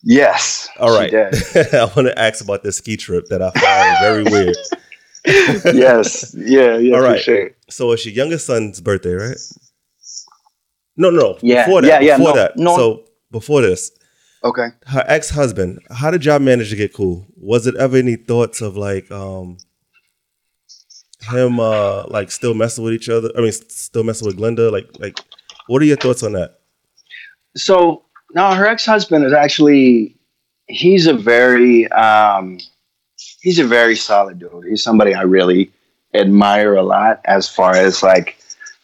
[0.03, 0.69] Yes.
[0.79, 1.11] All right.
[1.11, 1.75] she did.
[1.75, 4.57] I want to ask about this ski trip that I found very weird.
[5.77, 6.35] yes.
[6.39, 6.77] Yeah.
[6.77, 6.97] Yeah.
[6.97, 7.51] All for sure.
[7.71, 9.37] So it's your youngest son's birthday, right?
[10.97, 11.39] No, no.
[11.43, 11.89] Yeah, Before that.
[11.89, 12.57] yeah, yeah, Before no, that.
[12.57, 12.77] no.
[12.77, 13.91] So before this,
[14.45, 14.69] Okay.
[14.87, 17.27] her ex-husband, how did y'all manage to get cool?
[17.37, 19.59] Was it ever any thoughts of like um
[21.31, 23.31] him uh like still messing with each other?
[23.37, 24.71] I mean, still messing with Glenda?
[24.71, 25.19] Like like
[25.67, 26.61] what are your thoughts on that?
[27.57, 28.05] So
[28.35, 30.17] now her ex-husband is actually
[30.69, 32.59] he's a very um
[33.41, 34.65] he's a very solid dude.
[34.69, 35.71] He's somebody I really
[36.15, 38.37] admire a lot as far as like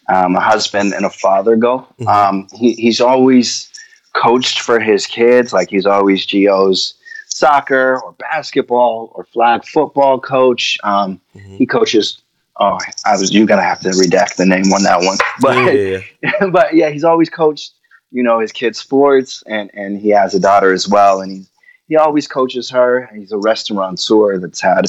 [0.09, 1.87] um, a husband and a father go.
[2.01, 2.07] Mhm.
[2.09, 3.69] Um, he, he's always
[4.15, 5.53] coached for his kids.
[5.53, 6.95] Like he's always Geo's
[7.29, 10.79] soccer or basketball or flag football coach.
[10.85, 11.57] Um, Mhm.
[11.59, 12.22] He coaches.
[12.59, 16.01] Oh, I was you're gonna have to redact the name on that one, but yeah,
[16.51, 17.73] but yeah, he's always coached,
[18.11, 21.47] you know, his kids' sports, and and he has a daughter as well, and he
[21.89, 23.09] he always coaches her.
[23.15, 24.87] He's a restaurateur that's had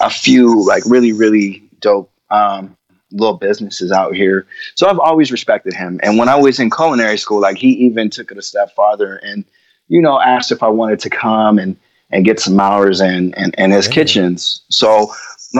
[0.00, 2.76] a few like really really dope um,
[3.12, 4.46] little businesses out here.
[4.74, 8.10] So I've always respected him, and when I was in culinary school, like he even
[8.10, 9.44] took it a step farther, and
[9.88, 11.76] you know, asked if I wanted to come and
[12.10, 13.92] and get some hours in in, in his Yeah.
[13.94, 14.62] kitchens.
[14.68, 15.12] So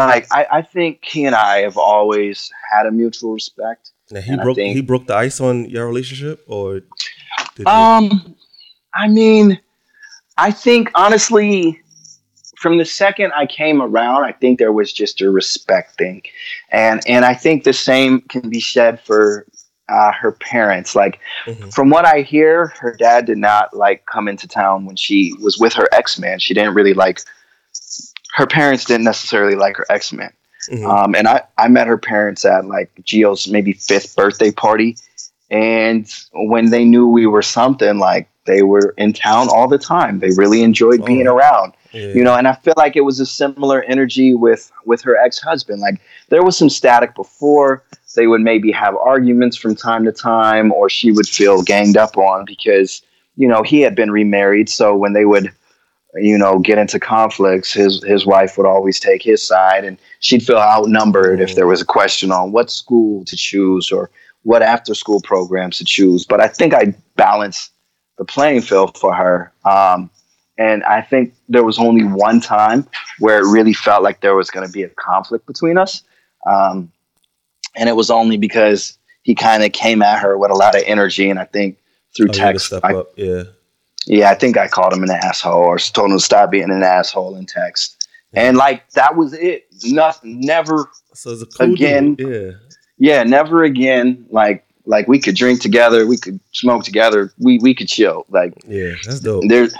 [0.04, 3.92] like I, I think he and I have always had a mutual respect.
[4.10, 6.82] Now he broke think- he broke the ice on your relationship or?
[7.64, 8.36] Um,
[8.94, 9.58] I mean,
[10.38, 11.80] I think honestly,
[12.58, 16.22] from the second I came around, I think there was just a respect thing,
[16.70, 19.46] and and I think the same can be said for
[19.88, 20.94] uh, her parents.
[20.94, 21.72] Like Mhm.
[21.74, 25.58] from what I hear, her dad did not like come into town when she was
[25.58, 26.38] with her ex man.
[26.38, 27.20] She didn't really like.
[28.36, 30.30] Her parents didn't necessarily like her ex man.
[30.70, 30.84] Mhm.
[30.86, 34.96] Um, and I, I met her parents at like Gio's maybe fifth birthday party.
[35.50, 40.18] And when they knew we were something, like they were in town all the time.
[40.18, 41.06] They really enjoyed Oh.
[41.06, 42.08] being around, yeah.
[42.08, 42.34] you know.
[42.34, 45.80] And I feel like it was a similar energy with with her ex husband.
[45.80, 47.82] Like there was some static before.
[48.16, 52.16] They would maybe have arguments from time to time, or she would feel ganged up
[52.18, 53.02] on because
[53.36, 54.68] you know he had been remarried.
[54.68, 55.52] So when they would
[56.14, 60.42] you know get into conflicts his his wife would always take his side and she'd
[60.42, 64.10] feel outnumbered if there was a question on what school to choose or
[64.42, 67.72] what after school programs to choose but i think i balanced
[68.18, 70.08] the playing field for her um,
[70.58, 72.86] and i think there was only one time
[73.18, 76.02] where it really felt like there was going to be a conflict between us
[76.46, 76.90] um,
[77.74, 80.82] and it was only because he kind of came at her with a lot of
[80.86, 81.78] energy and i think
[82.16, 83.12] through Oh, you had to text I, up.
[83.16, 83.42] Yeah.
[84.06, 86.82] Yeah, I think I called him an asshole or told him to stop being an
[86.82, 88.08] asshole in text.
[88.32, 89.66] And like that was it.
[89.84, 90.40] Nothing.
[90.40, 90.90] Never.
[91.14, 92.14] So cool Again.
[92.14, 92.28] dude.
[92.28, 92.58] Yeah.
[92.98, 94.26] Yeah, never again.
[94.30, 96.06] Like like we could drink together.
[96.06, 97.32] We could smoke together.
[97.38, 98.26] We we could chill.
[98.28, 98.94] Like Yeah.
[99.04, 99.44] That's dope.
[99.48, 99.74] there's.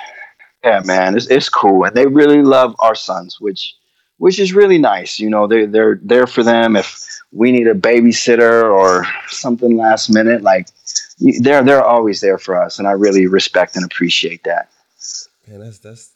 [0.64, 3.76] Yeah, man, it's it's cool, and they really love our sons, which
[4.18, 5.20] which is really nice.
[5.20, 10.10] You know, they they're there for them if we need a babysitter or something last
[10.10, 10.42] minute.
[10.42, 10.66] Like
[11.18, 14.70] they're they're always there for us, and I really respect and appreciate that.
[15.48, 16.12] Man, that's that's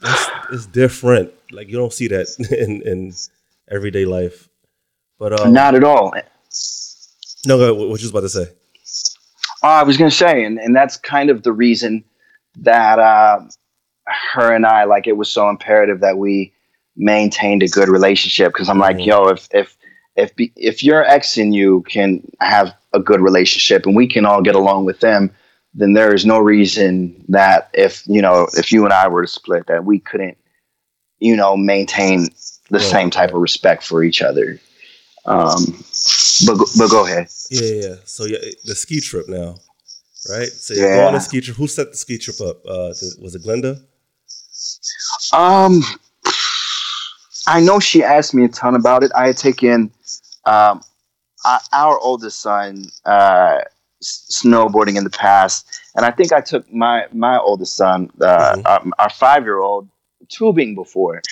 [0.00, 1.32] that's it's different.
[1.50, 2.26] Like you don't see that
[2.58, 3.12] in in
[3.68, 4.48] everyday life.
[5.18, 6.12] But um, Not at all.
[7.46, 8.48] no, go what you was about to say?
[9.62, 12.04] Oh, I was going to say, and, and that's kind of the reason
[12.56, 13.48] that um,
[14.32, 16.52] her and I like it was so imperative that we
[16.96, 19.06] maintained a good relationship because I'm like, Mhm.
[19.06, 19.75] yo, if if
[20.16, 24.24] if be, if your ex and you can have a good relationship and we can
[24.26, 25.30] all get along with them,
[25.74, 29.28] then there is no reason that if you know if you and I were to
[29.28, 30.38] split that we couldn't,
[31.18, 32.28] you know, maintain
[32.70, 32.82] the Right.
[32.82, 34.58] same type of respect for each other.
[35.26, 35.84] Um,
[36.46, 37.28] but go- but go ahead.
[37.50, 37.88] Yeah, yeah.
[37.88, 37.94] yeah.
[38.04, 39.56] So yeah, the ski trip now,
[40.30, 40.48] right?
[40.48, 40.94] So you're Yeah.
[40.96, 41.56] going on a ski trip.
[41.56, 42.64] Who set the ski trip up?
[42.66, 43.80] Uh, was it Glenda?
[45.32, 45.82] Um,
[47.46, 49.12] I know she asked me a ton about it.
[49.14, 49.90] I had taken
[50.46, 50.80] um,
[51.72, 53.58] our oldest son uh,
[54.02, 58.62] snowboarding in the past, and I think I took my my oldest son, uh, Mhm.
[58.66, 59.88] our, our five year old,
[60.28, 61.22] tubing before,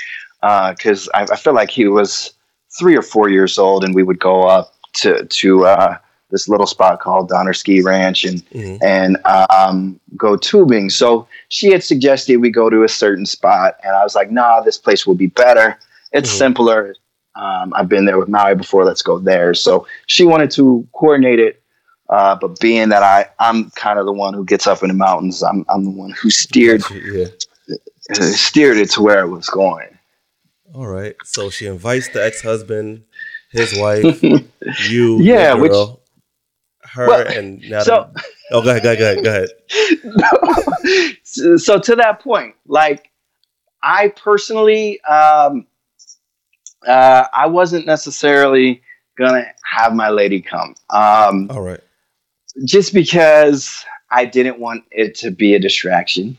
[0.41, 2.33] because I, I feel like he was
[2.79, 5.99] three or four years old, and we would go up to to uh,
[6.31, 8.79] this little spot called Donner Ski Ranch, and Mhm.
[8.83, 10.91] and um, go tubing.
[10.91, 14.61] So she had suggested we go to a certain spot, and I was like, "Nah,
[14.61, 15.79] this place will be better.
[16.12, 16.39] It's Mhm.
[16.39, 16.95] simpler.
[17.37, 18.85] Um, I've been there with Maui before.
[18.85, 21.62] Let's go there." So she wanted to coordinate it,
[22.09, 24.95] uh, but being that I I'm kind of the one who gets up in the
[24.95, 27.26] mountains, I'm I'm the one who steered Yeah.
[28.12, 29.89] steered it to where it was going.
[30.74, 31.14] All right.
[31.24, 33.05] So she invites the ex-husband,
[33.51, 34.22] his wife,
[34.91, 35.72] you, Yeah, which-
[36.93, 37.80] her, Well, and now.
[37.82, 38.22] so- the-
[38.53, 39.49] oh, go ahead, go ahead, go ahead,
[40.12, 41.16] ahead.
[41.24, 43.11] so, so to that point, like
[43.82, 45.66] I personally, um,
[46.87, 48.82] uh, I wasn't necessarily
[49.16, 51.80] gonna have my lady come, um, All right.
[52.64, 56.37] just because I didn't want it to be a distraction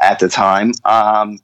[0.00, 0.72] at the time.
[0.84, 1.38] Um,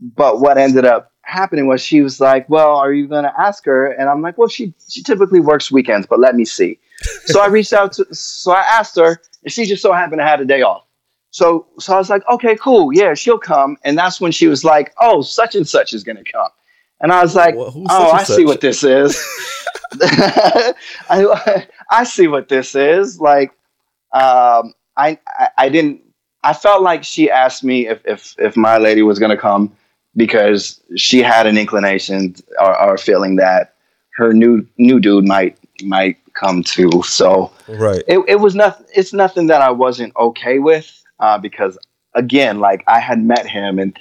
[0.00, 3.86] but what ended up happening was she was like, "Well, are you gonna ask her?"
[3.86, 6.78] And I'm like, "Well, she she typically works weekends, but let me see."
[7.26, 10.26] so I reached out to, so I asked her, and she just so happened to
[10.26, 10.84] have a day off.
[11.32, 13.78] So, so I was like, okay, cool, yeah, she'll come.
[13.84, 16.50] And that's when she was like, oh, such and such is gonna come.
[17.02, 19.16] And I was like, Well, oh, such I see what this is.
[20.00, 23.20] I, I see what this is.
[23.20, 23.50] Like,
[24.14, 26.00] um, I, I, I didn't.
[26.44, 29.76] I felt like she asked me if if if my lady was gonna come
[30.16, 33.74] because she had an inclination or, or a feeling that
[34.16, 37.02] her new new dude might might come too.
[37.02, 38.02] So Right.
[38.06, 41.78] it, it was nothing it's nothing that i wasn't okay with uh, because
[42.14, 43.98] again like i had met him and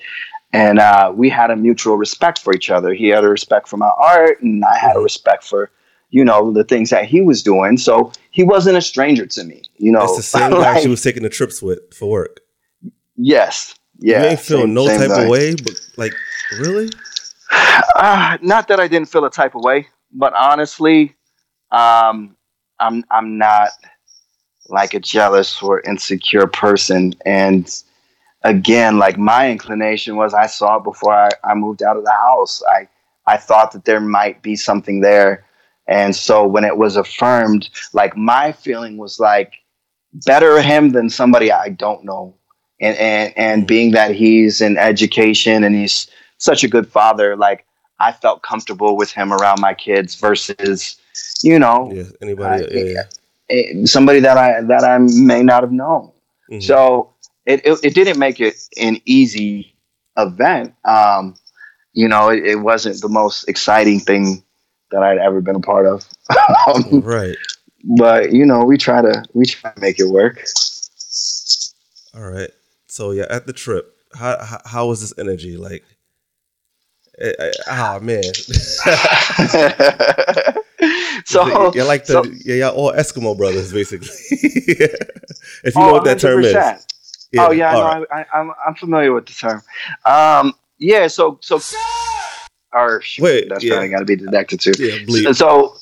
[0.53, 3.77] and uh, we had a mutual respect for each other he had a respect for
[3.77, 5.03] my art and i had a Mhm.
[5.03, 5.71] respect for
[6.09, 9.61] you know the things that he was doing so he wasn't a stranger to me
[9.77, 12.41] you know It's the same guy she was taking the trips with for work.
[13.15, 15.23] yes yeah you ain't feel same- no same type guy.
[15.23, 16.13] of way, but like,
[16.59, 16.89] really?
[17.95, 21.15] Uh, not that I didn't feel a type of way, but honestly,
[21.71, 22.35] um,
[22.79, 23.69] I'm I'm not
[24.69, 27.13] like a jealous or insecure person.
[27.25, 27.63] And
[28.43, 32.11] again, like my inclination was I saw it before I, I moved out of the
[32.11, 32.61] house.
[32.63, 32.87] I
[33.27, 35.45] I thought that there might be something there.
[35.87, 39.53] And so when it was affirmed, like my feeling was like
[40.25, 42.33] better him than somebody I don't know.
[42.79, 47.65] And and and being that he's in education and he's such a good father, like
[47.99, 50.97] I felt comfortable with him around my kids versus,
[51.43, 52.03] you know, Yeah.
[52.21, 52.65] Anybody?
[52.71, 53.03] Yeah, yeah.
[53.51, 56.11] eh, somebody that I that I may not have known.
[56.51, 56.63] Mhm.
[56.63, 57.10] So
[57.45, 59.75] it, it it didn't make it an easy
[60.17, 60.73] event.
[60.85, 61.35] Um,
[61.93, 64.43] you know, it, it wasn't the most exciting thing
[64.91, 66.05] that I'd ever been a part of.
[66.67, 67.35] um, right.
[67.97, 70.43] but you know, we try to we try to make it work.
[72.15, 72.49] All right.
[72.87, 75.83] So yeah, at the trip, how how, how was this energy like?
[77.19, 78.23] eh, eh, Ah man.
[81.25, 84.07] so you're like the so- yeah, y'all all Eskimo brothers basically.
[84.31, 86.53] if you know Oh, what that term is.
[87.33, 87.47] 100%.
[87.47, 88.05] oh yeah, I know.
[88.11, 89.61] I, I, I'm I'm familiar with the term.
[90.05, 91.07] Um, yeah.
[91.07, 91.59] So so.
[92.73, 93.73] Or shoot, Wait, that's yeah.
[93.73, 94.71] probably got to be deducted too.
[94.79, 95.35] Yeah, bleep.
[95.35, 95.75] So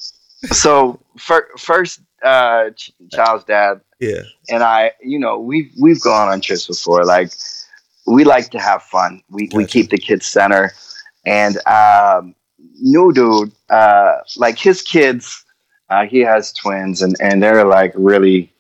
[0.52, 4.22] so fir- first, uh, Ch- Child's dad Yeah.
[4.50, 7.06] and I, you know, we've we've gone on trips before.
[7.06, 7.32] Like
[8.08, 9.22] we like to have fun.
[9.30, 10.72] We we keep the kids center,
[11.26, 12.34] and um,
[12.82, 15.46] new dude, uh, like his kids,
[15.92, 18.52] uh, he has twins, and and they're like really,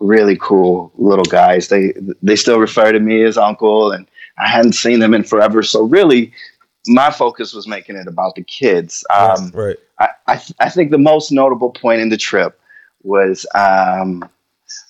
[0.00, 1.68] really cool little guys.
[1.68, 1.92] They
[2.22, 4.06] they still refer to me as uncle, and
[4.38, 5.62] I hadn't seen them in forever.
[5.62, 6.32] So really,
[6.86, 9.04] my focus was making it about the kids.
[9.14, 9.76] Um, right.
[9.98, 12.58] I, I, th- I think the most notable point in the trip
[13.02, 14.28] was um,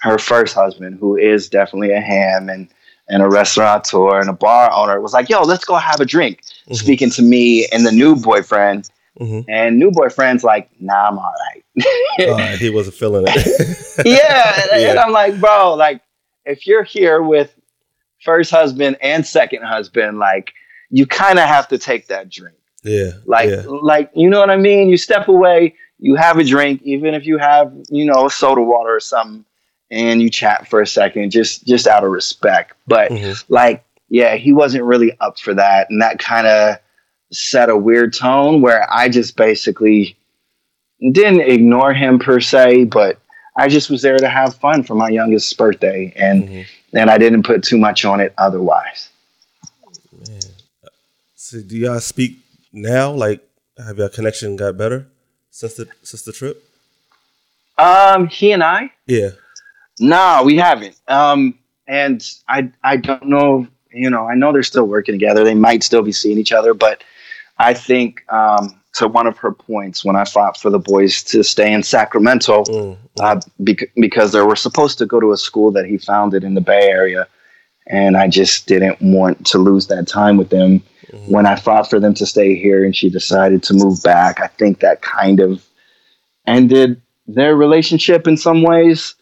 [0.00, 2.68] her first husband, who is definitely a ham and,
[3.08, 6.42] and a restaurateur and a bar owner, was like, yo, let's go have a drink.
[6.68, 6.76] Mhm.
[6.76, 8.88] Speaking to me and the new boyfriend.
[9.18, 9.44] Mhm.
[9.48, 11.49] And new boyfriend's like, nah, I'm all right.
[12.20, 13.78] Uh, he wasn't feeling it.
[14.06, 14.62] yeah.
[14.72, 14.90] And, Yeah.
[14.90, 16.00] and I'm like, bro, like,
[16.44, 17.54] if you're here with
[18.22, 20.52] first husband and second husband, like
[20.90, 22.56] you kind of have to take that drink.
[22.82, 23.12] Yeah.
[23.26, 23.62] Like, yeah.
[23.66, 24.88] like you know what I mean?
[24.88, 28.94] You step away, you have a drink, even if you have, you know, soda water
[28.96, 29.44] or something,
[29.90, 32.74] and you chat for a second, just just out of respect.
[32.86, 33.44] But Mhm.
[33.48, 36.76] like, yeah, he wasn't really up for that, and that kind of
[37.32, 40.16] set a weird tone where I just basically
[41.00, 43.18] didn't ignore him per se, but
[43.56, 46.66] I just was there to have fun for my youngest birthday, and Mhm.
[46.94, 49.08] and I didn't put too much on it otherwise.
[50.28, 50.40] Man.
[51.34, 52.38] So do y'all speak
[52.72, 53.10] now?
[53.12, 53.40] Like,
[53.84, 55.06] have your connection got better
[55.50, 56.62] since the since the trip?
[57.78, 59.30] Um, he and I, Yeah.
[59.98, 60.96] no, we haven't.
[61.08, 63.66] Um, and I I don't know.
[63.92, 65.42] You know, I know they're still working together.
[65.44, 67.02] They might still be seeing each other, but
[67.58, 71.42] I think um, to one of her points when I fought for the boys to
[71.44, 72.64] stay in Sacramento.
[72.64, 76.42] Mm, uh, bec- because they were supposed to go to a school that he founded
[76.44, 77.26] in the Bay Area,
[77.86, 80.82] and I just didn't want to lose that time with them.
[81.12, 81.28] Mhm.
[81.28, 84.46] When I fought for them to stay here, and she decided to move back, I
[84.46, 85.62] think that kind of
[86.46, 89.14] ended their relationship in some ways,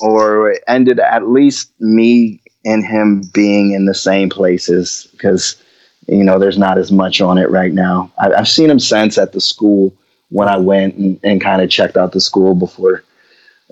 [0.00, 5.56] or it ended at least me and him being in the same places because
[6.08, 8.10] you know there's not as much on it right now.
[8.18, 9.94] I, I've seen him since at the school
[10.30, 13.04] when I went and, and kind of checked out the school before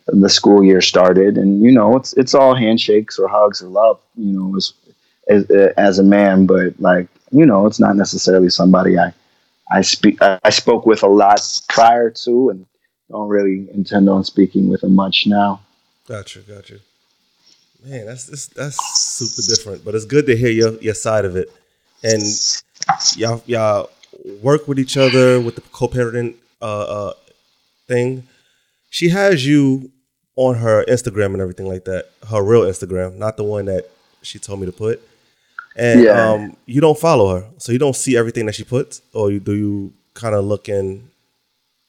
[0.06, 3.98] the school year started and you know it's it's all handshakes or hugs or love
[4.14, 4.72] you know as
[5.28, 5.44] as,
[5.76, 9.12] as a man but like you know it's not necessarily somebody i
[9.72, 12.64] i speak i spoke with a lot prior to and
[13.10, 15.60] don't really intend on speaking with him much now
[16.06, 16.78] Gotcha, gotcha.
[17.84, 21.36] Man, that's that's, that's super different, but it's good to hear your, your side of
[21.36, 21.52] it.
[22.02, 22.22] And
[23.16, 23.90] y'all y'all
[24.42, 27.12] work with each other with the co-parenting uh, uh,
[27.86, 28.26] thing.
[28.90, 29.90] She has you
[30.36, 32.10] on her Instagram and everything like that.
[32.28, 33.88] Her real Instagram, not the one that
[34.22, 35.00] she told me to put.
[35.74, 36.32] And Yeah.
[36.32, 39.40] um, you don't follow her, so you don't see everything that she puts, or you,
[39.40, 41.10] do you kind of look in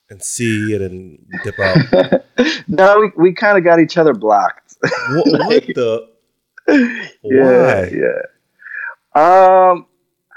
[0.09, 1.77] and see it and dip out?
[2.67, 6.07] no we, we kind of got each other blocked what, what the?
[7.23, 8.21] yeah yeah
[9.71, 9.85] um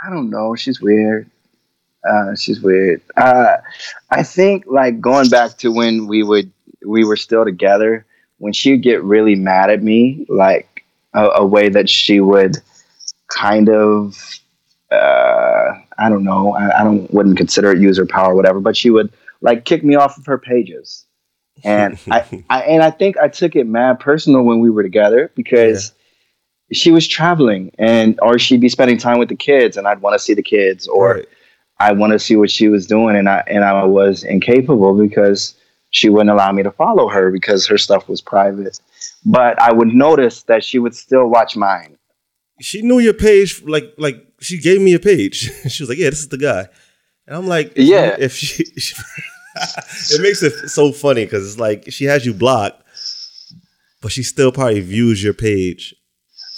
[0.04, 0.54] i don't know.
[0.54, 1.30] She's weird.
[2.08, 3.02] Uh she's weird.
[3.16, 3.56] Uh
[4.10, 6.50] i think like going back to when we would
[6.86, 8.06] we were still together
[8.38, 12.56] when she'd get really mad at me like a, a way that she would
[13.28, 14.16] kind of
[14.90, 16.54] uh i don't know.
[16.54, 19.84] I, I don't wouldn't consider it user power or whatever but she would like kick
[19.84, 21.06] me off of her pages.
[21.64, 25.30] And I, I and I think I took it mad personal when we were together
[25.34, 25.92] because
[26.72, 30.14] she was traveling and or she'd be spending time with the kids and I'd want
[30.14, 31.28] to see the kids or Right.
[31.78, 35.54] I want to see what she was doing and I and I was incapable because
[35.90, 38.78] she wouldn't allow me to follow her because her stuff was private.
[39.24, 41.96] But I would notice that she would still watch mine.
[42.60, 45.50] she knew your page like like she gave me a page.
[45.68, 46.68] she was like, "Yeah, this is the guy,"
[47.26, 48.16] and I'm like, Yeah.
[48.18, 48.64] If she,
[50.14, 52.82] it makes it so funny because it's like she has you blocked,
[54.00, 55.94] but she still probably views your page.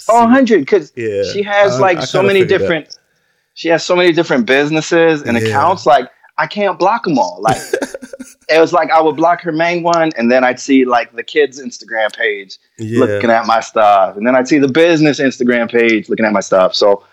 [0.09, 2.97] Oh, 100 because Yeah, she has I- like I so many different
[3.55, 5.43] she has so many different businesses and Yeah.
[5.43, 7.57] accounts like i can't block them all like
[8.49, 11.21] it was like i would block her main one and then i'd see like the
[11.23, 15.69] kids instagram page Yeah, looking at my stuff and then i'd see the business instagram
[15.69, 17.03] page looking at my stuff so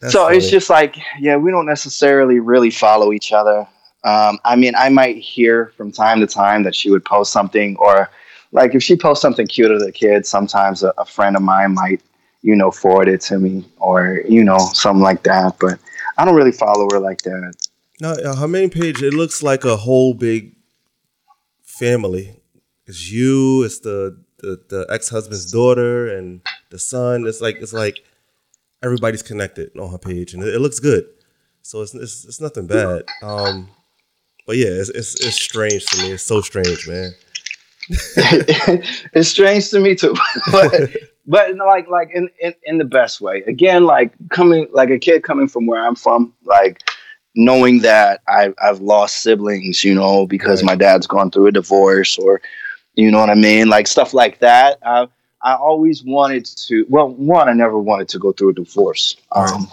[0.00, 3.60] that's so it's just like yeah we don't necessarily really follow each other
[4.02, 7.76] um, i mean i might hear from time to time that she would post something
[7.76, 8.10] or
[8.50, 11.72] like if she posts something cute to the kids sometimes a, a friend of mine
[11.74, 12.00] might
[12.42, 15.78] you know forward it to me or you know something like that but
[16.18, 17.54] i don't really follow her like that
[18.00, 19.02] no uh, her main page.
[19.02, 20.56] It looks like a whole big
[21.62, 22.40] family.
[22.86, 23.62] It's you.
[23.62, 26.40] It's the the, the ex husband's daughter and
[26.70, 27.26] the son.
[27.26, 27.98] It's like it's like
[28.82, 31.04] everybody's connected on her page, and it, it looks good.
[31.62, 33.02] So it's, it's it's nothing bad.
[33.22, 33.68] Um,
[34.46, 36.12] but yeah, it's, it's it's strange to me.
[36.12, 37.12] It's so strange, man.
[39.14, 40.14] it's strange to me too.
[40.52, 40.90] But
[41.26, 43.42] but like like in, in in the best way.
[43.46, 46.80] Again like coming like a kid coming from where i'm from like
[47.36, 50.66] knowing that I, i've lost siblings you know because Right.
[50.72, 52.40] my dad's gone through a divorce or
[52.94, 53.68] you know what i mean?
[53.68, 54.78] Like stuff like that.
[54.84, 55.06] I
[55.42, 59.16] i always wanted to well one i never wanted to go through a divorce.
[59.32, 59.68] Um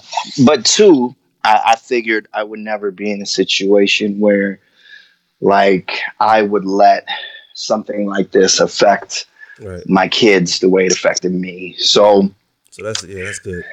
[0.45, 4.59] but two I, I figured i would never be in a situation where
[5.41, 7.07] like i would let
[7.57, 9.25] something like this affect
[9.59, 9.81] Right.
[9.89, 11.73] my kids the way it affected me.
[11.79, 12.29] So
[12.69, 13.63] So that's yeah, that's good.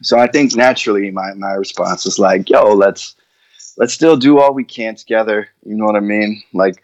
[0.00, 3.14] so I think naturally my, my response is like, yo, let's
[3.76, 5.48] let's still do all we can together.
[5.66, 6.42] You know what I mean?
[6.54, 6.82] Like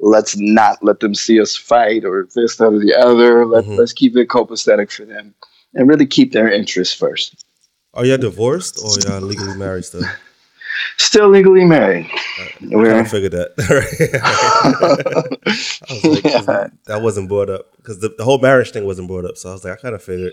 [0.00, 3.44] let's not let them see us fight or this, that, or the other.
[3.44, 3.76] Let, Mhm.
[3.78, 5.34] Let's keep it copacetic for them.
[5.74, 7.44] and really keep their interests first.
[7.92, 10.04] Are you divorced or y'all legally married still?
[10.98, 12.06] Still legally married.
[12.10, 13.52] I We're, figured that.
[15.88, 16.68] I was like, Yeah.
[16.86, 19.36] that wasn't brought up because the, the whole marriage thing wasn't brought up.
[19.36, 20.32] So I was like, I kind of figured.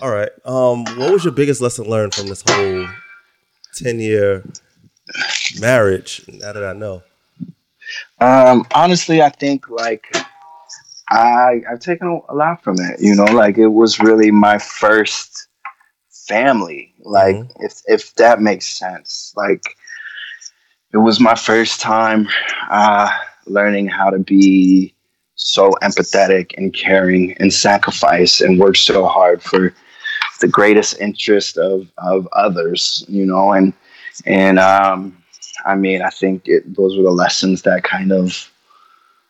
[0.00, 0.30] All right.
[0.44, 2.86] Um, what was your biggest lesson learned from this whole
[3.74, 4.44] ten year
[5.60, 6.22] marriage?
[6.28, 7.02] Now that I know.
[8.20, 10.04] Um, honestly, I think like
[11.10, 13.00] I I've taken a lot from it.
[13.00, 15.45] You know, like it was really my first
[16.28, 16.94] family.
[17.04, 17.50] Like Mhm.
[17.60, 19.32] if if that makes sense.
[19.36, 19.76] Like
[20.92, 22.28] it was my first time
[22.70, 23.10] uh,
[23.46, 24.94] learning how to be
[25.34, 29.74] so empathetic and caring and sacrifice and work so hard for
[30.40, 33.04] the greatest interest of of others.
[33.08, 33.72] You know, and
[34.26, 35.16] and um,
[35.66, 38.50] I mean, I think it, those were the lessons that kind of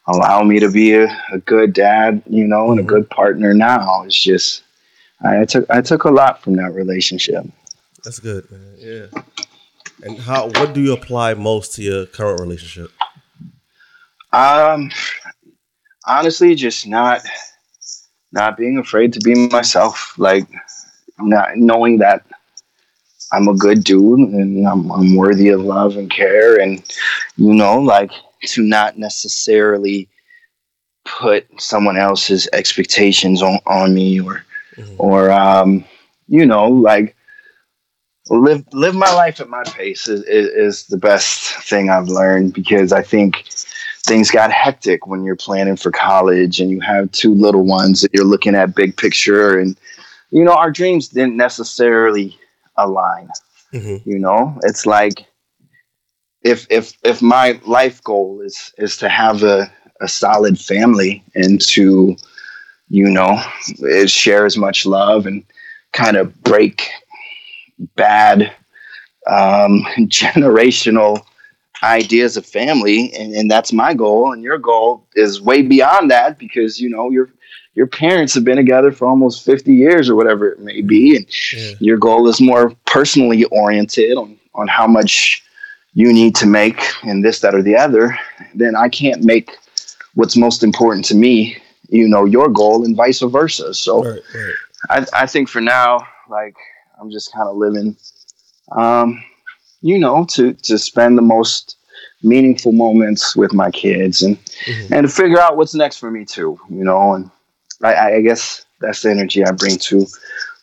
[0.09, 2.85] allow me to be a, a good dad, you know, and a Mhm.
[2.85, 4.03] good partner now.
[4.05, 4.63] It's just
[5.23, 7.45] I, I took I took a lot from that relationship.
[8.05, 8.75] That's good, man.
[8.79, 9.07] Yeah.
[10.03, 10.49] And how?
[10.49, 12.93] What do you apply most to your current relationship?
[14.33, 14.91] Um,
[16.07, 17.23] honestly, just not
[18.33, 20.15] not being afraid to be myself.
[20.19, 20.47] Like
[21.19, 22.25] not knowing that
[23.33, 26.83] I'm a good dude and I'm, I'm worthy of love and care, and
[27.37, 28.13] you know, like
[28.49, 30.09] to not necessarily
[31.05, 34.45] put someone else's expectations on, on me or
[34.77, 34.95] Mhm.
[34.99, 35.85] or um,
[36.29, 37.17] you know, like
[38.29, 42.55] live live my life at my pace is, is, is the best thing I've learned
[42.55, 43.45] because I think
[44.05, 48.13] things got hectic when you're planning for college and you have two little ones and
[48.13, 49.77] you're looking at big picture and
[50.31, 52.37] you know our dreams didn't necessarily
[52.77, 53.29] align
[53.73, 54.03] Mhm.
[54.05, 55.27] you know it's like
[56.43, 59.71] if if if my life goal is is to have a,
[60.01, 62.17] a solid family and to
[62.89, 63.41] you know
[63.89, 65.45] eh, share as much love and
[65.93, 66.89] kind of break
[67.95, 68.53] bad
[69.27, 71.21] um, generational
[71.83, 76.39] ideas of family and, and that's my goal and your goal is way beyond that
[76.39, 77.29] because you know your
[77.75, 81.27] your parents have been together for almost 50 years or whatever it may be and
[81.55, 81.75] Yeah.
[81.81, 85.43] your goal is more personally oriented on on how much
[85.93, 88.19] you need to make and this that or the other
[88.55, 89.51] then i can't make
[90.15, 91.59] what's most important to me
[91.89, 94.23] you know your goal and vice versa so Right.
[94.35, 94.55] Right.
[94.91, 96.55] I, I think for now, like
[97.01, 97.97] I'm just kind of living,
[98.73, 99.23] um,
[99.81, 101.77] you know, to to spend the most
[102.23, 104.37] meaningful moments with my kids and
[104.67, 104.91] Mhm.
[104.93, 107.15] and to figure out what's next for me too, you know.
[107.15, 107.31] And
[107.83, 110.07] I, I guess that's the energy I bring to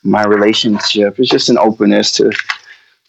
[0.04, 1.20] my relationship.
[1.20, 2.32] It's just an openness to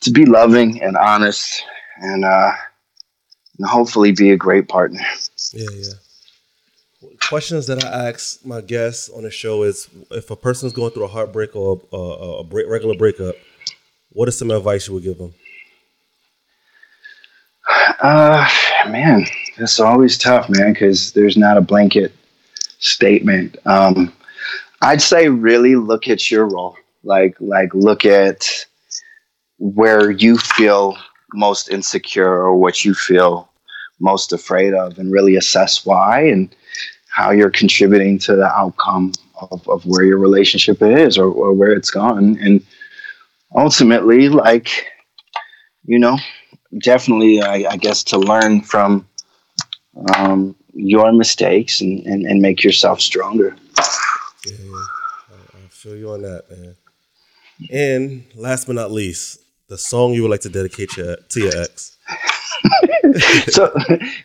[0.01, 1.63] to be loving and honest
[2.01, 2.53] and uh,
[3.59, 5.01] and hopefully be a great partner.
[5.53, 5.93] Yeah, yeah.
[7.29, 11.05] Questions that I ask my guests on the show is: if a person's going through
[11.05, 13.35] a heartbreak or a, a, a break, regular breakup,
[14.11, 15.35] what is some advice you would give them?
[18.01, 18.47] Uh,
[18.89, 19.25] man,
[19.57, 22.13] it's always tough, man, because there's not a blanket
[22.79, 23.57] statement.
[23.65, 24.13] Um,
[24.83, 26.77] I'd say really look at your role.
[27.05, 28.67] Like, like look at
[29.59, 30.99] where you feel
[31.33, 33.49] most insecure or what you feel
[33.99, 36.55] most afraid of, and really assess why and
[37.15, 41.71] how you're contributing to the outcome of, of where your relationship is or, or where
[41.71, 42.37] it's gone.
[42.41, 42.61] And
[43.55, 44.87] ultimately, like,
[45.85, 46.19] you know,
[46.83, 49.07] definitely, I, I guess, to learn from
[50.17, 53.55] um, your mistakes and, and, and make yourself stronger.
[54.45, 54.57] Yeah.
[55.31, 56.77] I, I feel you on that, man.
[57.71, 59.39] And last but not least,
[59.69, 61.94] the song you would like to dedicate your, to your ex.
[63.49, 63.73] so,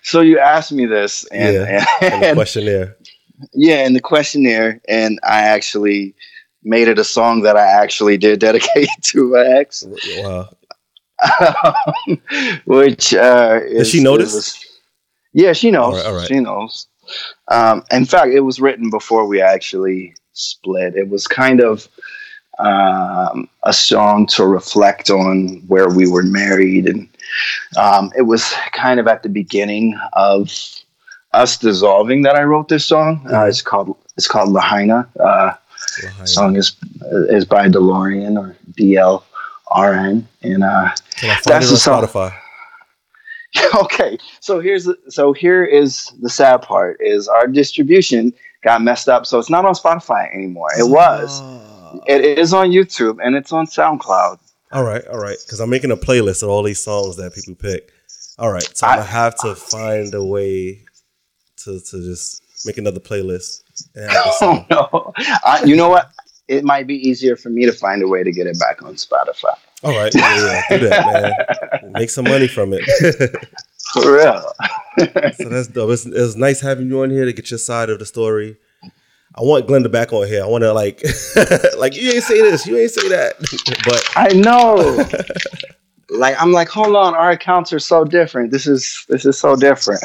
[0.04, 2.98] so you asked me this, and, Yeah, and, And the questionnaire.
[3.54, 6.16] yeah, in the questionnaire, and I actually
[6.64, 9.84] made it a song that I actually did dedicate to my ex,
[10.18, 10.50] Wow.
[12.66, 14.34] which uh, is, she notice?
[14.34, 14.66] is-
[15.34, 15.94] yeah, she knows.
[15.94, 16.28] All right, all right.
[16.28, 16.88] She knows.
[17.50, 20.96] Um, in fact, it was written before we actually split.
[20.96, 21.88] It was kind of
[22.60, 27.07] um, a song to reflect on where we were married, and
[27.77, 30.52] um, it was kind of at the beginning of
[31.34, 33.22] us dissolving that I wrote this song.
[33.27, 33.49] Uh, Mhm.
[33.49, 35.07] it's called it's called Lahaina.
[35.19, 35.52] Uh,
[36.03, 36.27] Lahaina.
[36.27, 36.76] song is
[37.30, 42.03] is by DeLorean or DLRN, and uh, Can I find That's it the on song.
[42.03, 42.34] Spotify?
[43.76, 48.31] okay so here's the, so here is the sad part is our distribution
[48.64, 51.60] got messed up so it's not on spotify anymore it was Ah.
[52.07, 54.38] It is on youtube and it's on soundcloud
[54.72, 55.38] All right, all right.
[55.45, 57.91] Because I'm making a playlist of all these songs that people pick.
[58.38, 60.86] All right, so I- gonna have to find a way
[61.64, 63.64] to to just make another playlist.
[63.95, 65.14] And have oh no
[65.44, 66.11] I, you know what
[66.48, 68.94] it might be easier for me to find a way to get it back on
[68.95, 69.56] Spotify.
[69.84, 71.06] All right, yeah, yeah, do that,
[71.82, 71.91] man.
[71.99, 72.84] Make some money from it.
[73.94, 74.44] For real.
[75.38, 75.91] so that's dope.
[75.91, 78.57] It's, it's nice having you on here to get your side of the story.
[79.36, 80.44] I want Glenda back on here.
[80.44, 81.04] I want to like,
[81.78, 83.36] like you ain't say this, you ain't say that,
[83.86, 85.06] but I know.
[86.18, 88.52] like I'm like, hold on, our accounts are so different.
[88.52, 90.04] This is this is so different.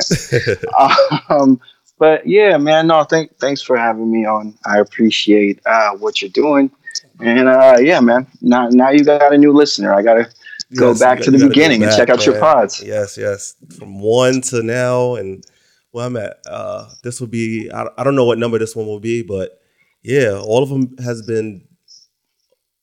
[1.31, 1.61] um,
[1.99, 4.57] but yeah, man, no, thank thanks for having me on.
[4.67, 6.71] I appreciate uh, what you're doing,
[7.21, 8.27] and uh, yeah, man.
[8.43, 9.95] Now now you got a new listener.
[9.95, 10.31] I gotta
[10.77, 12.83] go back you to the beginning and check out your pods.
[12.83, 13.57] Yes, yes.
[13.79, 15.45] From one to now, and
[15.95, 16.39] where I'm at.
[16.47, 17.71] Uh, this will be.
[17.73, 19.61] I, I don't know what number this one will be, but
[20.03, 21.65] yeah, all of them has been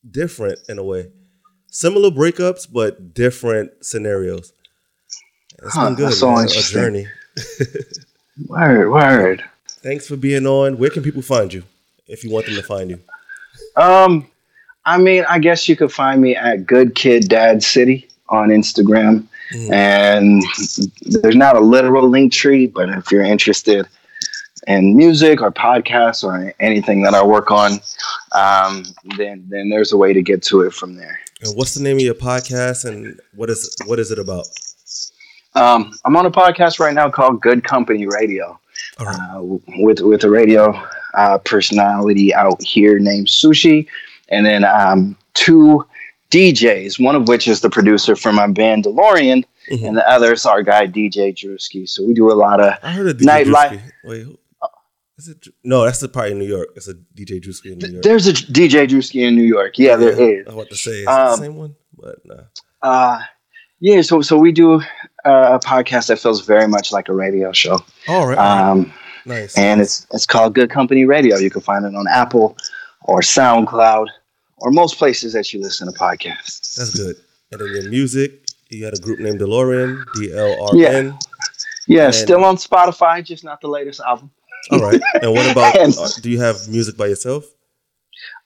[0.10, 1.12] different in a way.
[1.70, 4.54] Similar breakups, but different scenarios.
[5.62, 6.06] It's Huh, been good.
[6.08, 6.46] that's so man.
[6.46, 7.08] A journey.
[8.48, 9.44] Word, word.
[9.84, 10.78] Thanks for being on.
[10.78, 11.64] Where can people find you
[12.08, 13.00] if you want them to find you?
[13.76, 14.28] Um,
[14.86, 19.28] I mean, I guess you could find me at Good Kid Dad City on Instagram.
[19.54, 19.74] Mhm.
[19.74, 20.44] And
[21.02, 23.88] there's not a literal link tree, but if you're interested
[24.68, 27.80] in music or podcasts or anything that I work on,
[28.34, 28.84] um,
[29.18, 31.20] then then there's a way to get to it from there.
[31.42, 34.48] And what's the name of your podcast and what is what is it about?
[35.56, 38.58] Um, I'm on a podcast right now called Good Company Radio.
[39.00, 39.16] Right.
[39.16, 39.42] uh,
[39.80, 40.80] with with a radio
[41.16, 43.88] uh, personality out here named Sushi,
[44.30, 45.86] and then um, two
[46.32, 47.04] DJs.
[47.04, 49.88] One of which is the producer for my band DeLorean, Mhm.
[49.88, 51.88] and the other is our guy DJ Drewski.
[51.88, 53.82] So we do a lot of I heard of DJ Nightlife.
[54.04, 54.26] Wait,
[55.18, 55.46] is it?
[55.64, 56.70] No, that's the part in New York.
[56.76, 58.04] It's a DJ Drewski in New York.
[58.04, 59.78] there's a DJ Drewski in New York.
[59.78, 60.48] Yeah, there is.
[60.48, 61.76] I was about to say, is it Um, the same one?
[61.96, 62.44] But nah.
[62.82, 63.20] Uh,
[63.80, 64.76] yeah, so so we do
[65.26, 68.38] uh, a podcast that feels very much like a radio show, All right.
[68.38, 68.70] all right.
[68.72, 68.94] um,
[69.26, 69.56] nice.
[69.58, 71.38] and it's it's called Good Company Radio.
[71.38, 72.58] You can find it on Apple
[73.04, 74.08] or SoundCloud
[74.62, 76.76] or most places that you listen to podcasts.
[76.76, 77.16] That's good.
[77.52, 81.18] And then your music, you had a group named DeLorean, D L R N.
[81.88, 84.32] Yeah, And- still on Spotify, just not the latest album.
[84.72, 85.02] All right.
[85.22, 85.76] And what about?
[85.80, 87.46] And- uh, do you have music by yourself?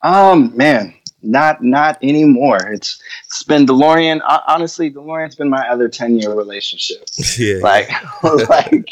[0.01, 2.57] Um, man, not not anymore.
[2.71, 4.21] It's it's been DeLorean.
[4.25, 7.05] Uh, honestly, DeLorean's been my other ten year relationship.
[7.37, 7.57] yeah.
[7.61, 7.89] Like,
[8.49, 8.89] like,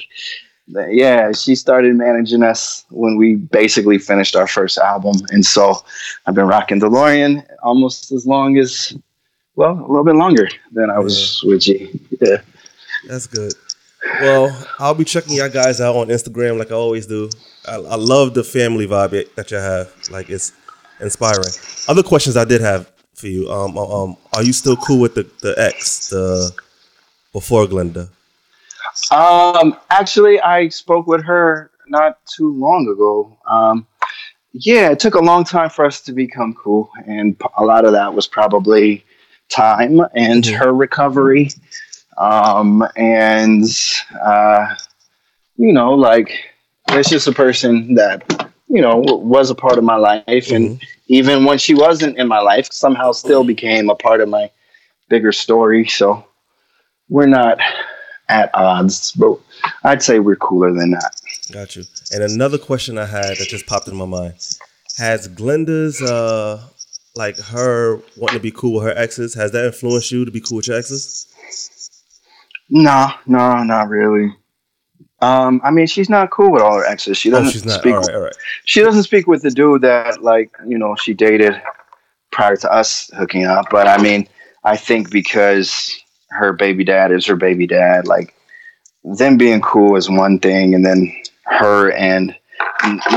[0.68, 5.84] yeah, she started managing us when we basically finished our first album, and so
[6.26, 8.98] I've been rocking DeLorean almost as long as,
[9.56, 12.00] well, a little bit longer than I was with G.
[12.22, 12.38] Yeah.
[13.08, 13.54] That's good.
[14.22, 17.30] Well, I'll be checking y'all guys out on Instagram like I always do.
[17.68, 19.94] I, I love the family vibe that you have.
[20.10, 20.52] Like it's
[21.00, 21.54] inspiring.
[21.88, 23.50] Other questions I did have for you.
[23.50, 26.52] Um, um, are you still cool with the the ex, the
[27.32, 28.10] before Glenda?
[29.12, 33.38] Um, actually, I spoke with her not too long ago.
[33.48, 33.88] Um,
[34.54, 37.92] yeah, it took a long time for us to become cool, and a lot of
[37.94, 39.04] that was probably
[39.50, 41.50] time and her recovery.
[42.18, 43.66] Um, and
[44.24, 44.76] uh,
[45.58, 46.32] you know, like
[46.90, 51.46] it's just a person that you know was a part of my life, and even
[51.46, 54.52] when she wasn't in my life, somehow still became a part of my
[55.10, 55.88] bigger story.
[55.88, 56.26] So
[57.10, 57.60] we're not
[58.30, 59.38] at odds, but
[59.84, 61.16] I'd say we're cooler than that.
[61.52, 61.84] Got you.
[62.12, 64.34] And another question I had that just popped in my mind:
[64.98, 66.62] Has Glenda's uh
[67.16, 70.42] like her wanting to be cool with her exes has that influenced you to be
[70.42, 71.28] cool with your exes?
[72.70, 74.34] No, no, not really.
[75.22, 77.18] Um, I mean, she's not cool with all her exes.
[77.18, 77.80] She Oh, doesn't she's not.
[77.80, 77.94] speak.
[77.94, 78.36] All right, all right.
[78.66, 81.62] She doesn't speak with the dude that like you know she dated
[82.32, 83.68] prior to us hooking up.
[83.70, 84.28] But I mean,
[84.64, 85.96] I think because
[86.34, 88.34] her baby dad is her baby dad, like
[89.04, 91.16] them being cool is one thing, and then
[91.46, 92.36] her and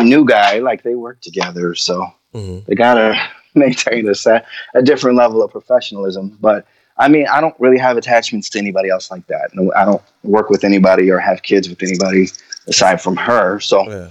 [0.03, 3.15] new guy like they work together, so hmm they gotta
[3.55, 6.37] maintain a set, a different level of professionalism.
[6.41, 6.67] But
[6.99, 9.51] I mean, I don't really have attachments to anybody else like that.
[9.55, 12.29] No, I don't work with anybody or have kids with anybody
[12.67, 13.61] aside from her.
[13.61, 14.11] So Yeah.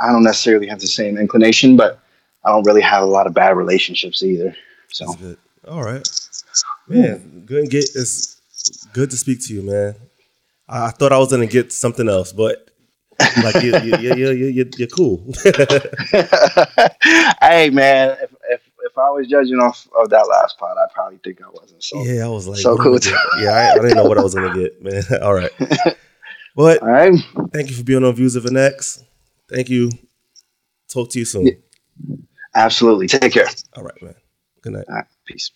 [0.00, 2.00] I don't necessarily have the same inclination, but
[2.44, 4.56] I don't really have a lot of bad relationships either.
[4.88, 5.06] So
[5.68, 6.08] All right,
[6.92, 7.44] man.
[7.46, 7.84] Good get.
[7.94, 8.40] It's
[8.92, 9.94] good to speak to you, man.
[10.68, 12.70] I, I thought I was gonna get something else, but
[13.42, 15.24] like you, you, you, you, you, you, you're cool.
[17.40, 21.18] hey man, if, if if I was judging off of that last part, I probably
[21.18, 21.82] think I wasn't.
[21.82, 23.42] So yeah, I was like, So what am I cool.
[23.42, 25.02] Yeah, I, I didn't know what I was gonna get, man.
[25.22, 25.50] All right,
[26.56, 27.14] but all right.
[27.52, 29.02] thank you for being on Views of an X.
[29.48, 29.90] Thank you.
[30.88, 31.46] Talk to you soon.
[31.46, 31.52] Yeah.
[32.54, 33.06] Absolutely.
[33.06, 33.48] Take care.
[33.76, 34.14] All right, man.
[34.62, 34.84] Good night.
[34.88, 35.06] All right.
[35.26, 35.50] Peace.